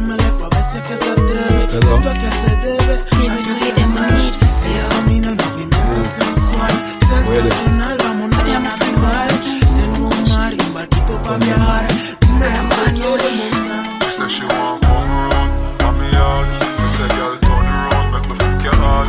pa' 0.69 0.75
ver 0.75 0.75
si 0.75 0.77
es 0.77 0.83
que 0.83 0.97
se 0.97 1.11
atreve. 1.11 1.64
Esto 1.73 2.09
a 2.09 2.14
que 2.14 2.31
se 2.31 2.57
debe, 2.57 2.95
a 3.31 3.37
que 3.37 3.55
se 3.55 3.73
debe. 3.73 4.49
Si 4.49 4.69
ella 4.69 4.89
domina 4.89 5.29
el 5.29 5.37
movimiento 5.37 6.05
sensual, 6.05 6.73
sensacional, 7.01 7.97
vámonos 8.03 8.39
a 8.39 8.45
la 8.45 8.61
natural. 8.61 9.29
Tengo 9.77 10.09
un 10.09 10.29
mar 10.31 10.53
y 10.53 10.61
un 10.61 10.75
barquito 10.75 11.23
pa' 11.23 11.39
viajar. 11.39 11.87
Dime 12.21 12.47
si 12.49 12.66
te 12.69 12.93
quieres 12.95 13.33
montar. 13.55 13.85
She 14.01 14.11
said 14.11 14.31
she 14.31 14.43
want 14.45 14.81
come 14.83 15.11
around, 15.11 15.83
on 15.85 15.99
me 15.99 16.11
yard. 16.12 16.49
Me 16.79 16.89
say, 16.89 17.09
girl, 17.16 17.37
turn 17.41 17.66
around, 17.66 18.12
make 18.12 18.29
me 18.29 18.35
fuck 18.37 18.64
your 18.64 18.77
heart. 18.77 19.09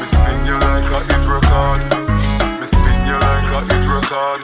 Me 0.00 0.06
spin 0.06 0.46
you 0.46 0.56
like 0.58 0.90
a 0.90 1.00
hit 1.08 1.24
record. 1.26 1.80
Me 2.60 2.66
spin 2.66 2.98
you 3.06 3.16
like 3.26 3.50
a 3.56 3.60
hit 3.70 3.84
record. 3.88 4.40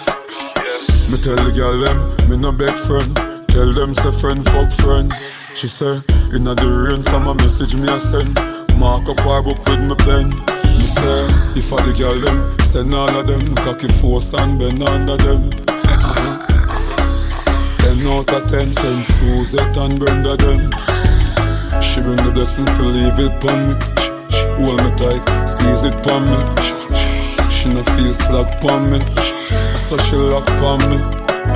Me 1.11 1.17
tell 1.19 1.37
the 1.37 1.53
girl 1.55 1.79
them, 1.79 2.29
me 2.29 2.37
no 2.37 2.51
beg 2.51 2.75
friend. 2.75 3.15
Tell 3.49 3.73
them 3.73 3.95
say 3.95 4.11
friend 4.11 4.45
fuck 4.47 4.73
friend. 4.73 5.13
She 5.55 5.69
say, 5.69 6.01
inna 6.35 6.55
the 6.55 6.67
rain 6.67 7.03
from 7.03 7.29
a 7.29 7.35
message 7.35 7.77
me 7.77 7.87
a 7.89 8.01
send. 8.01 8.35
Mark 8.77 9.09
up 9.09 9.21
her 9.21 9.41
book 9.41 9.57
with 9.69 9.81
me 9.81 9.95
pen. 9.95 10.31
Me 10.77 10.87
say, 10.87 11.25
if 11.57 11.73
I 11.73 11.79
the 11.87 11.95
girl 11.97 12.19
them, 12.19 12.65
send 12.65 12.93
all 12.93 13.09
of 13.09 13.27
them. 13.27 13.55
Cocky 13.63 13.89
force 13.89 14.35
and 14.35 14.59
bend 14.59 14.83
under 14.83 15.17
them. 15.17 15.51
Ten 17.79 18.03
out 18.11 18.33
of 18.35 18.51
ten, 18.51 18.69
send 18.69 19.05
Suzette 19.07 19.77
and 19.79 19.99
Brenda 19.99 20.37
them. 20.37 20.71
She 21.81 22.03
bring 22.03 22.19
the 22.19 22.33
blessing 22.35 22.67
to 22.67 22.83
leave 22.83 23.19
it 23.23 23.41
pon 23.41 23.69
me. 23.69 23.75
Hold 24.59 24.83
me 24.83 24.91
tight, 24.99 25.23
squeeze 25.47 25.85
it 25.87 25.97
pon 26.03 26.35
me. 26.35 26.41
She 27.49 27.73
no 27.73 27.83
feel 27.95 28.13
slack 28.13 28.61
pon 28.61 28.91
me. 28.91 29.01
So 29.79 29.97
she 29.99 30.17
lock 30.17 30.47
pon 30.59 30.83
me. 30.91 30.99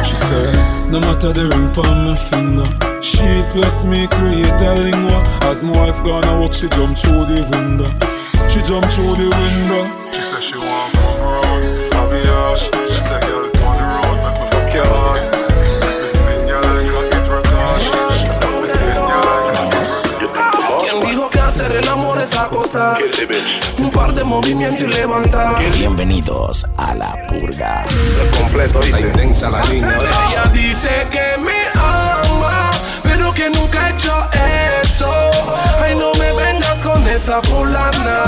She 0.07 0.15
say, 0.15 0.53
no 0.89 1.01
matter 1.01 1.33
the 1.33 1.51
ring 1.51 1.75
pon 1.75 2.07
my 2.07 2.17
finger. 2.17 2.88
She 3.09 3.43
plus 3.53 3.85
me 3.85 4.07
create 4.09 4.61
a 4.61 4.75
lingua. 4.75 5.19
As 5.49 5.63
my 5.63 5.73
wife 5.73 6.03
gonna 6.05 6.39
walk, 6.41 6.53
she 6.53 6.69
jump 6.69 6.97
through 6.99 7.25
the 7.25 7.41
window. 7.53 7.89
She 8.51 8.61
jump 8.69 8.85
through 8.93 9.17
the 9.17 9.29
window. 9.33 9.83
She 10.13 10.21
say 10.21 10.41
she 10.41 10.57
want 10.59 10.93
come 10.93 11.21
around, 11.21 11.95
I 11.95 12.03
be 12.13 12.21
harsh. 12.29 12.65
She 12.93 13.01
say, 13.09 13.21
girl, 13.21 13.49
turn 13.51 13.79
around, 13.81 14.19
make 14.25 14.37
me 14.41 14.47
fuck 14.53 14.75
your 14.75 14.87
heart. 14.87 15.21
Make 15.85 16.01
me 16.03 16.09
spin 16.15 16.49
you 16.49 16.59
like 16.61 16.91
a 16.93 17.03
hit 17.09 17.29
record. 17.33 17.81
Make 18.45 18.61
me 18.61 18.69
spin 18.77 19.01
you 19.09 19.21
like 19.29 19.57
a 19.57 19.65
hit 19.73 20.31
record. 20.37 20.81
¿Quién 20.83 21.01
dijo 21.01 21.31
que 21.31 21.41
hacer 21.41 21.73
el 21.73 21.89
amor 21.89 22.19
es 22.19 22.37
acostar? 22.37 22.99
Un 23.79 23.91
par 23.91 24.13
de 24.15 24.23
movimientos 24.25 24.83
y 24.85 24.87
levantar. 24.89 25.63
Bienvenidos 25.73 26.67
a 26.77 26.95
la 26.95 27.17
purga. 27.27 27.85
completo, 28.39 28.81
Está 28.81 29.01
intensa 29.01 29.49
la 29.51 29.63
línea. 29.65 29.97
Ella 29.97 30.45
dice 30.53 31.07
que 31.11 31.28
Ay, 35.89 35.97
no 35.97 36.13
me 36.15 36.33
vengas 36.33 36.83
con 36.83 37.09
esa 37.09 37.41
fulana, 37.41 38.23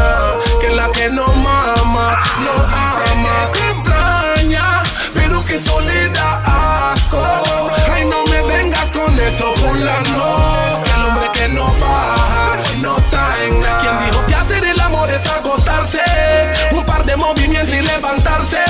que 0.63 0.71
la 0.71 0.91
que 0.93 1.11
no 1.11 1.27
mama, 1.27 2.19
no 2.43 2.53
ama. 2.73 3.53
Que 3.53 3.71
extraña, 3.71 4.83
pero 5.13 5.45
que 5.45 5.61
soledad 5.61 6.41
asco. 6.43 7.23
Ay, 7.93 8.07
no 8.07 8.25
me 8.25 8.41
vengas 8.43 8.87
con 8.93 9.13
eso 9.21 9.53
fulano, 9.57 10.83
que 10.85 10.91
el 10.91 11.05
hombre 11.05 11.31
que 11.35 11.49
no 11.49 11.67
baja, 11.67 12.57
no 12.81 12.97
está 12.97 13.45
en 13.45 13.61
nada. 13.61 13.79
¿Quién 13.79 13.99
dijo 14.07 14.27
que 14.27 14.35
hacer 14.35 14.65
el 14.65 14.81
amor 14.81 15.11
es 15.11 15.31
acostarse? 15.31 16.01
Un 16.73 16.87
par 16.87 17.05
de 17.05 17.15
movimientos 17.15 17.75
y 17.75 17.83
levantarse. 17.83 18.70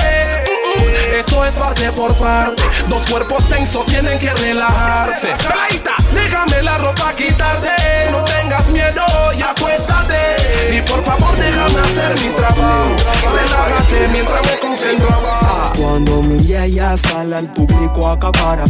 Es 1.43 1.53
parte 1.53 1.91
por 1.93 2.13
parte. 2.15 2.61
Dos 2.87 3.01
cuerpos 3.09 3.43
tensos 3.49 3.83
tienen 3.87 4.19
que 4.19 4.31
relajarse. 4.31 5.29
Peladita, 5.37 5.95
déjame 6.13 6.61
la 6.61 6.77
ropa 6.77 7.13
quitarte. 7.15 7.69
No 8.11 8.23
tengas 8.23 8.67
miedo 8.67 9.03
y 9.35 9.41
acuéstate. 9.41 10.75
Y 10.77 10.81
por 10.81 11.03
favor, 11.03 11.35
déjame 11.37 11.79
hacer 11.79 12.19
mi 12.21 12.29
trabajo. 12.35 12.95
Relájate 13.33 14.07
mientras 14.11 14.45
me 14.45 14.59
concentro 14.59 15.09
abajo. 15.11 15.73
Cuando 15.81 16.21
mi 16.21 16.43
yaya 16.45 16.95
sale 16.95 17.35
al 17.35 17.47
público 17.47 18.07
acapara. 18.07 18.65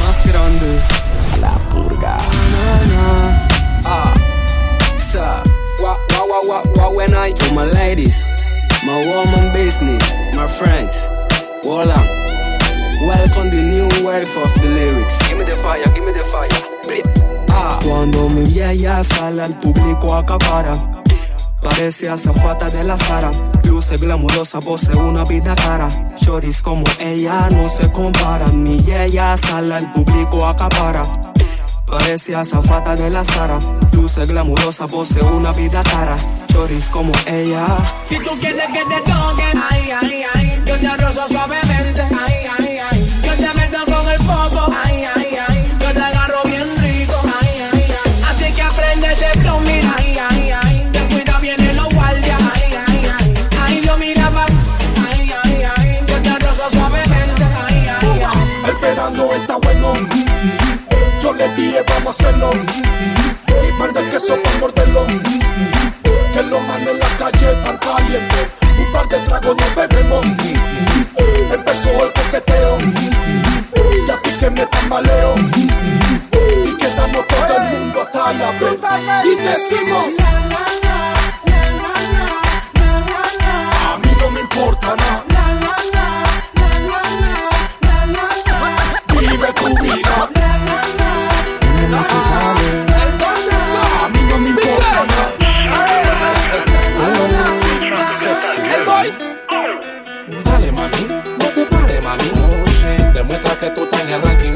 Más 0.00 0.24
grande. 0.24 0.80
La 1.40 1.52
purga. 1.70 2.18
Ah, 3.84 4.14
so, 4.96 5.20
what, 5.80 5.98
what, 6.12 6.28
what, 6.28 6.46
what, 6.46 6.76
what 6.76 6.94
when 6.94 7.14
I 7.14 7.32
to 7.32 7.54
my 7.54 7.64
ladies, 7.64 8.24
my 8.84 9.04
woman 9.06 9.52
business, 9.52 10.14
my 10.34 10.46
friends, 10.46 11.08
on. 11.64 11.88
Welcome 13.06 13.50
the 13.50 13.62
new 13.62 14.06
wave 14.06 14.36
of 14.36 14.52
the 14.60 14.68
lyrics. 14.68 15.18
Give 15.28 15.38
me 15.38 15.44
the 15.44 15.56
fire, 15.56 15.84
give 15.94 16.04
me 16.04 16.12
the 16.12 16.24
fire. 16.30 16.48
Ah. 17.50 17.80
Cuando 17.82 18.28
mi 18.28 18.46
sale 18.46 19.42
al 19.42 19.54
público 19.58 20.14
acapara. 20.14 20.76
Parece 21.60 22.08
azafata 22.08 22.70
de 22.70 22.84
la 22.84 22.96
Sara, 22.96 23.30
luce 23.64 23.96
glamurosa, 23.96 24.60
posee 24.60 24.94
una 24.94 25.24
vida 25.24 25.56
cara. 25.56 25.88
Choris 26.14 26.62
como 26.62 26.84
ella 27.00 27.48
no 27.50 27.68
se 27.68 27.90
comparan. 27.90 28.62
Mi 28.62 28.78
yaya 28.82 29.36
sale 29.36 29.74
al 29.74 29.92
público 29.92 30.46
acapara. 30.46 31.27
Parece 31.90 32.36
azafata 32.36 32.94
de 32.94 33.08
la 33.08 33.24
Sara, 33.24 33.58
luce 33.92 34.26
glamurosa, 34.26 34.86
posee 34.86 35.22
una 35.22 35.52
vida 35.52 35.82
cara. 35.82 36.16
Choris 36.52 36.90
como 36.90 37.12
ella. 37.26 37.66
Si 38.04 38.18
tú 38.18 38.30
quieres 38.40 38.66
que 38.66 38.84
te 38.84 39.00
toquen, 39.10 39.62
ay, 39.70 39.90
ay, 39.90 40.22
ay, 40.34 40.62
yo 40.66 40.76
te 40.76 40.96
rozo 40.96 41.28
suavemente, 41.28 41.67
Vamos 61.86 62.06
a 62.06 62.10
hacerlo. 62.10 62.50
Manda 63.78 64.00
el 64.00 64.10
queso 64.10 64.36
para 64.42 64.58
morderlo. 64.58 65.06
Que 66.34 66.42
los 66.42 66.62
manos 66.62 66.88
en 66.88 66.98
la 66.98 67.06
calle 67.18 67.52
están 67.52 67.78
calientes. 67.78 68.48
Un 68.78 68.92
par 68.92 69.08
de 69.08 69.18
tragos 69.20 69.56
nos 69.56 69.74
bebemos. 69.74 70.26
Empezó 71.52 71.90
el 72.04 72.12
coqueteo. 72.12 72.78
Ya 74.06 74.20
que 74.40 74.50
me 74.50 74.66
tambaleo. 74.66 75.34
Y 76.64 76.76
quedamos 76.76 77.26
todo 77.28 77.56
el 77.56 77.78
mundo 77.78 78.02
hasta 78.02 78.32
la 78.32 78.50
vez. 78.52 79.24
Y 79.24 79.36
decimos. 79.36 80.67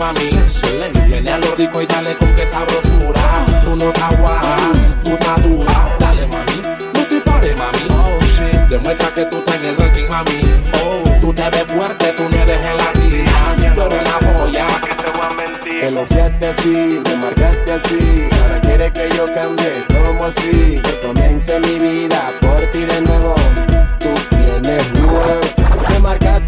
Mami. 0.03 1.09
Viene 1.09 1.33
a 1.33 1.39
lo 1.39 1.55
rico 1.55 1.81
y 1.81 1.87
dale 1.87 2.17
con 2.17 2.35
que 2.35 2.47
sabrosura. 2.47 3.23
Tú 3.65 3.77
no 3.77 3.87
estás 3.87 4.19
guapa, 4.19 4.57
tú 5.05 5.11
estás 5.11 5.43
dura. 5.43 5.97
Dale, 5.99 6.27
mami, 6.27 6.63
no 6.95 7.03
te 7.07 7.21
pares, 7.21 7.57
mami. 7.57 8.69
Demuestra 8.69 9.09
que 9.15 9.25
tú 9.27 9.37
estás 9.39 9.57
en 9.57 9.67
el 9.67 9.77
ranking, 9.77 10.09
mami. 10.09 10.41
Oh, 10.83 11.21
tú 11.21 11.33
te 11.33 11.49
ves 11.51 11.65
fuerte, 11.65 12.13
tú 12.17 12.23
no 12.29 12.37
eres 12.37 12.61
gelatina. 12.61 13.75
Tú 13.75 13.83
eres 13.83 14.03
la 14.11 14.19
polla. 14.19 14.67
Que 15.65 15.91
lo 15.91 16.07
fiaste 16.07 16.47
así, 16.47 17.01
me 17.05 17.17
marcaste 17.17 17.73
así. 17.73 18.29
Ahora 18.43 18.61
quiere 18.61 18.93
que 18.93 19.09
yo 19.17 19.33
cambie, 19.33 19.85
como 19.89 20.25
así. 20.25 20.81
Que 20.83 21.01
comience 21.07 21.59
mi 21.61 21.79
vida 21.79 22.33
por 22.41 22.61
ti 22.73 22.81
de 22.81 23.01
nuevo 23.01 23.35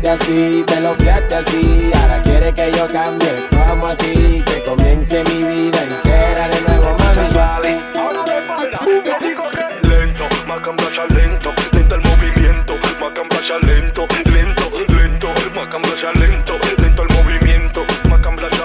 fiaste 0.05 0.09
así, 0.09 0.65
te 0.67 0.81
lo 0.81 0.95
fiaste 0.95 1.35
así. 1.35 1.91
Ahora 1.95 2.23
quiere 2.23 2.53
que 2.53 2.73
yo 2.73 2.87
cambie, 2.89 3.49
como 3.51 3.87
así, 3.87 4.43
que 4.47 4.63
comience 4.65 5.25
mi 5.25 5.43
vida 5.43 5.83
entera 5.83 6.49
de 6.49 6.61
nuevo, 6.69 6.97
mami. 6.99 7.81
Ahora 7.97 8.25
me 8.27 8.47
baila, 8.47 8.81
yo 8.85 9.27
digo 9.27 9.45
que 9.51 9.89
lento, 9.89 10.25
más 10.47 10.61
cambraya 10.61 11.05
lento, 11.09 11.53
lento 11.73 11.95
el 11.95 12.01
movimiento, 12.03 12.75
más 13.01 13.13
cambraya 13.15 13.59
lento, 13.63 14.07
lento, 14.27 14.65
lento, 14.89 15.29
más 15.55 15.69
cambraya 15.69 16.13
lento, 16.13 16.59
lento 16.79 17.03
el 17.03 17.25
movimiento, 17.25 17.87
más 18.11 18.21
cambraya. 18.21 18.65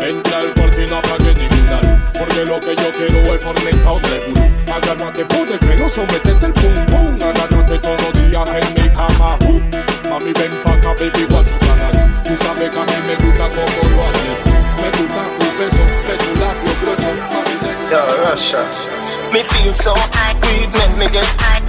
Entra 0.00 0.38
al 0.38 0.54
cuarto 0.54 0.80
y 0.82 0.86
no 0.86 0.96
apague 0.96 1.34
ninguna 1.34 1.80
luz, 1.82 2.04
porque 2.18 2.44
lo 2.44 2.60
que 2.60 2.76
yo 2.76 2.92
quiero 2.92 3.34
es 3.34 3.42
formar 3.42 3.94
un 3.94 4.02
regulo. 4.02 4.50
Agarra 4.70 5.12
que 5.12 5.24
pelo, 5.90 6.06
sometete 6.06 6.46
el 6.46 6.52
pum 6.52 6.86
pum. 6.86 7.22
Agárrate 7.22 7.78
todos 7.78 8.12
días 8.12 8.48
en 8.48 8.74
mi 8.74 8.90
cama. 8.90 9.38
Uh. 9.46 9.60
Mami, 10.08 10.32
ven 10.32 10.52
pa' 10.62 10.72
acá, 10.72 10.94
baby, 10.94 11.24
what 11.30 11.46
you 11.46 11.58
gonna 11.60 12.22
Tú 12.24 12.36
sabes 12.36 12.70
que 12.70 12.78
a 12.78 12.84
mí 12.84 12.92
me 13.06 13.14
gusta 13.16 13.48
como 13.48 13.82
lo 13.94 14.02
haces. 14.08 14.40
Me 14.80 14.90
gusta 14.90 15.22
tu 15.38 15.46
beso, 15.58 15.84
de 16.06 16.16
tu 16.18 16.30
labio 16.40 16.72
grueso. 16.80 17.10
Mami, 17.32 17.54
de 17.62 17.72
Yo, 17.90 18.30
Russia. 18.30 18.64
Me 19.32 19.44
feel 19.44 19.72
so 19.74 19.94
weed 20.42 20.72
make 20.72 20.96
me 20.98 21.06
get 21.08 21.24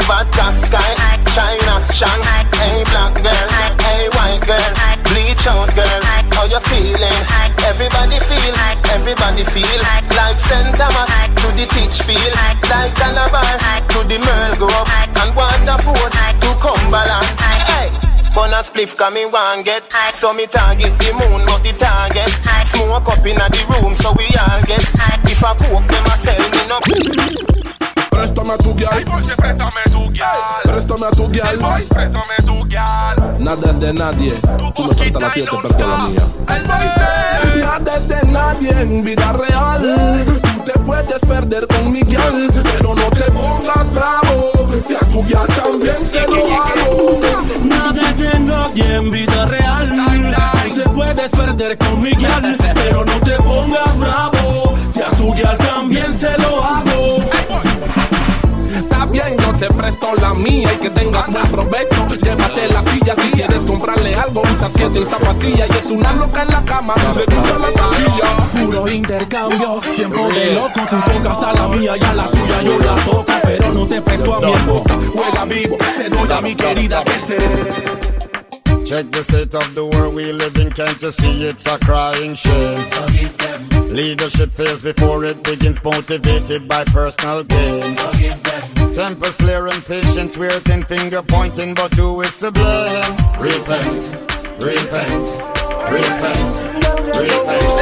vodka 0.08 0.52
sky 0.58 0.96
China 1.36 1.86
Shan 1.94 2.20
Hey 2.56 2.84
black 2.90 3.14
girl, 3.22 3.50
hey 3.86 4.10
white 4.16 4.42
girl 4.48 5.01
Bleach 5.32 5.48
out 5.48 5.72
girl, 5.72 6.02
how 6.36 6.44
you 6.44 6.60
feeling? 6.68 7.24
Everybody 7.64 8.20
feel, 8.20 8.52
everybody 8.92 9.48
feel. 9.48 9.80
Like 10.12 10.36
St. 10.36 10.76
Thomas 10.76 11.08
to 11.40 11.48
the 11.56 11.64
teach 11.72 12.04
feel 12.04 12.20
Like 12.36 12.60
Calabar 13.00 13.40
to 13.96 14.00
the 14.12 14.20
Merle 14.28 14.60
Grove 14.60 14.92
And 15.24 15.32
Waterford 15.32 16.12
to 16.36 16.52
Cumberland. 16.60 17.24
Hey 17.64 17.88
Bun 18.36 18.52
a 18.52 18.60
spliff 18.60 18.98
cause 18.98 19.14
me 19.14 19.24
want 19.26 19.64
get. 19.64 19.88
So 20.12 20.34
me 20.34 20.48
target 20.48 21.00
the 21.00 21.16
moon 21.16 21.46
not 21.48 21.64
the 21.64 21.80
target. 21.80 22.28
Smoke 22.68 23.08
up 23.08 23.24
in 23.24 23.40
the 23.40 23.62
room 23.72 23.96
so 23.96 24.12
we 24.20 24.28
all 24.36 24.60
get. 24.68 24.84
If 25.32 25.40
I 25.40 25.56
coke 25.56 25.88
them 25.88 26.12
a 26.12 26.16
sell 26.20 26.44
me 26.44 26.60
no. 26.68 26.78
Préstame 28.12 28.52
a 28.52 28.58
tu 28.58 28.76
guial. 28.76 29.06
préstame 29.08 29.80
tu 29.96 30.12
guial. 30.12 30.36
Préstame 30.64 31.04
a 31.04 31.12
tu 31.16 31.28
guial. 31.32 31.58
préstame 31.88 32.36
tu 32.46 32.68
guial. 32.68 33.21
Nada 33.42 33.72
es 33.72 33.80
de 33.80 33.92
nadie. 33.92 34.34
Tú 34.76 34.84
me 34.84 34.94
prestas 34.94 35.22
la 35.22 35.34
tuya, 35.34 35.46
te 35.50 35.58
presto 35.58 35.88
la 35.88 35.98
mía. 35.98 36.22
El 36.48 37.62
Nada 37.62 37.98
es 37.98 38.08
de 38.08 38.32
nadie 38.32 38.70
en 38.82 39.04
vida 39.04 39.34
real. 39.34 40.24
Tú 40.26 40.64
te 40.64 40.80
puedes 40.80 41.20
perder 41.22 41.66
con 41.66 41.92
mi 41.92 42.02
guial, 42.02 42.48
pero 42.64 42.94
no 42.94 43.10
te 43.10 43.32
pongas 43.32 43.92
bravo. 43.94 44.52
Si 44.88 44.94
a 44.94 45.00
tu 45.00 45.24
guial 45.24 45.48
también 45.48 46.08
se 46.08 46.28
lo 46.28 46.46
hago. 46.54 47.20
Nada 47.64 48.10
es 48.12 48.18
de 48.20 48.40
nadie 48.40 48.96
en 48.96 49.10
vida 49.10 49.46
real. 49.46 49.90
Tú 50.68 50.76
te 50.76 50.90
puedes 50.90 51.32
perder 51.32 51.78
con 51.80 52.00
mi 52.00 52.12
guial, 52.12 52.58
pero 52.76 53.04
no 53.06 53.20
te 53.22 53.36
pongas 53.38 53.98
bravo. 53.98 54.76
Si 54.94 55.02
a 55.02 55.10
tu 55.18 55.34
guial 55.34 55.58
también 55.58 56.14
se 56.14 56.38
lo 56.38 56.64
hago. 56.64 57.41
Te 59.62 59.68
presto 59.68 60.08
la 60.20 60.34
mía 60.34 60.74
y 60.74 60.78
que 60.78 60.90
tengas 60.90 61.32
buen 61.32 61.46
provecho. 61.52 62.08
Llévate 62.24 62.68
la 62.70 62.82
pilla 62.82 63.14
si 63.16 63.30
quieres 63.30 63.64
comprarle 63.64 64.16
algo. 64.16 64.42
Usa 64.42 64.72
siete 64.76 64.98
en 64.98 65.08
zapatilla 65.08 65.68
y 65.68 65.78
es 65.78 65.86
una 65.86 66.12
loca 66.14 66.42
en 66.42 66.48
la 66.48 66.64
cama. 66.64 66.96
Le 67.16 67.26
gusta 67.26 67.60
la 67.60 67.72
taquilla. 67.72 68.66
Puro 68.66 68.88
intercambio, 68.88 69.80
tiempo 69.96 70.30
de 70.30 70.56
loco, 70.56 70.82
tú 70.90 70.96
tocas 71.14 71.44
a 71.44 71.54
la 71.54 71.68
mía 71.68 71.96
y 71.96 72.04
a 72.04 72.14
la 72.16 72.28
tuya 72.32 72.62
yo 72.64 72.80
la 72.80 72.96
toco, 73.06 73.34
pero 73.44 73.72
no 73.72 73.88
te 73.88 74.02
presto 74.02 74.34
a 74.34 74.40
mi 74.40 74.52
esposa. 74.52 75.00
Juega 75.14 75.46
vivo, 75.46 75.78
te 75.96 76.10
doy 76.10 76.32
a 76.32 76.42
mi 76.42 76.56
querida 76.56 77.04
que 77.04 77.20
se. 77.20 78.84
Check 78.84 79.12
the 79.12 79.20
state 79.20 79.54
of 79.54 79.76
the 79.76 79.86
world 79.86 80.16
we 80.16 80.34
live 80.34 80.58
in, 80.58 80.72
can't 80.72 81.00
you 81.04 81.12
see 81.12 81.48
it's 81.48 81.68
a 81.68 81.78
crying 81.78 82.34
shame? 82.34 82.84
Leadership 83.92 84.50
fails 84.52 84.82
before 84.82 85.24
it 85.24 85.44
begins, 85.44 85.84
motivated 85.84 86.68
by 86.68 86.84
personal 86.86 87.44
gains. 87.44 88.00
Tempers 88.94 89.36
flaring, 89.38 89.82
patience 89.84 90.38
weird 90.38 90.64
finger 90.86 91.22
pointing, 91.22 91.74
but 91.74 91.94
who 91.94 92.20
is 92.22 92.36
to 92.38 92.52
blame? 92.52 93.16
Repent, 93.40 94.04
repent, 94.60 95.28
repent, 95.88 96.54
repent. 97.16 97.82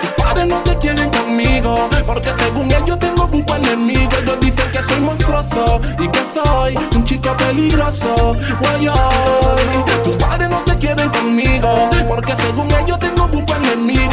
Tus 0.00 0.12
padres 0.12 0.46
no 0.46 0.62
te 0.62 0.78
quieren 0.78 1.10
conmigo 1.10 1.88
Porque 2.06 2.32
según 2.34 2.70
ellos 2.70 2.98
tengo 2.98 3.28
pupa 3.28 3.56
enemigo 3.56 4.10
Ellos 4.20 4.40
dicen 4.40 4.70
que 4.70 4.82
soy 4.82 5.00
monstruoso 5.00 5.80
Y 5.98 6.08
que 6.08 6.20
soy 6.32 6.76
un 6.96 7.04
chico 7.04 7.36
peligroso 7.36 8.36
Guay, 8.60 8.88
ay. 8.88 9.84
Tus 10.04 10.16
padres 10.16 10.48
no 10.48 10.60
te 10.60 10.76
quieren 10.78 11.08
conmigo 11.10 11.90
Porque 12.08 12.34
según 12.36 12.68
ellos 12.72 12.98
tengo 12.98 13.26
pupa 13.28 13.56
enemigo 13.56 14.11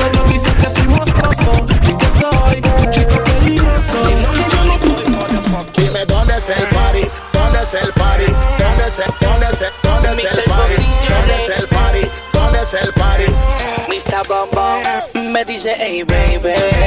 Bombón 15.59 15.65
me 15.65 15.73
dice, 15.73 15.75
hey 15.77 16.03
baby, 16.03 16.78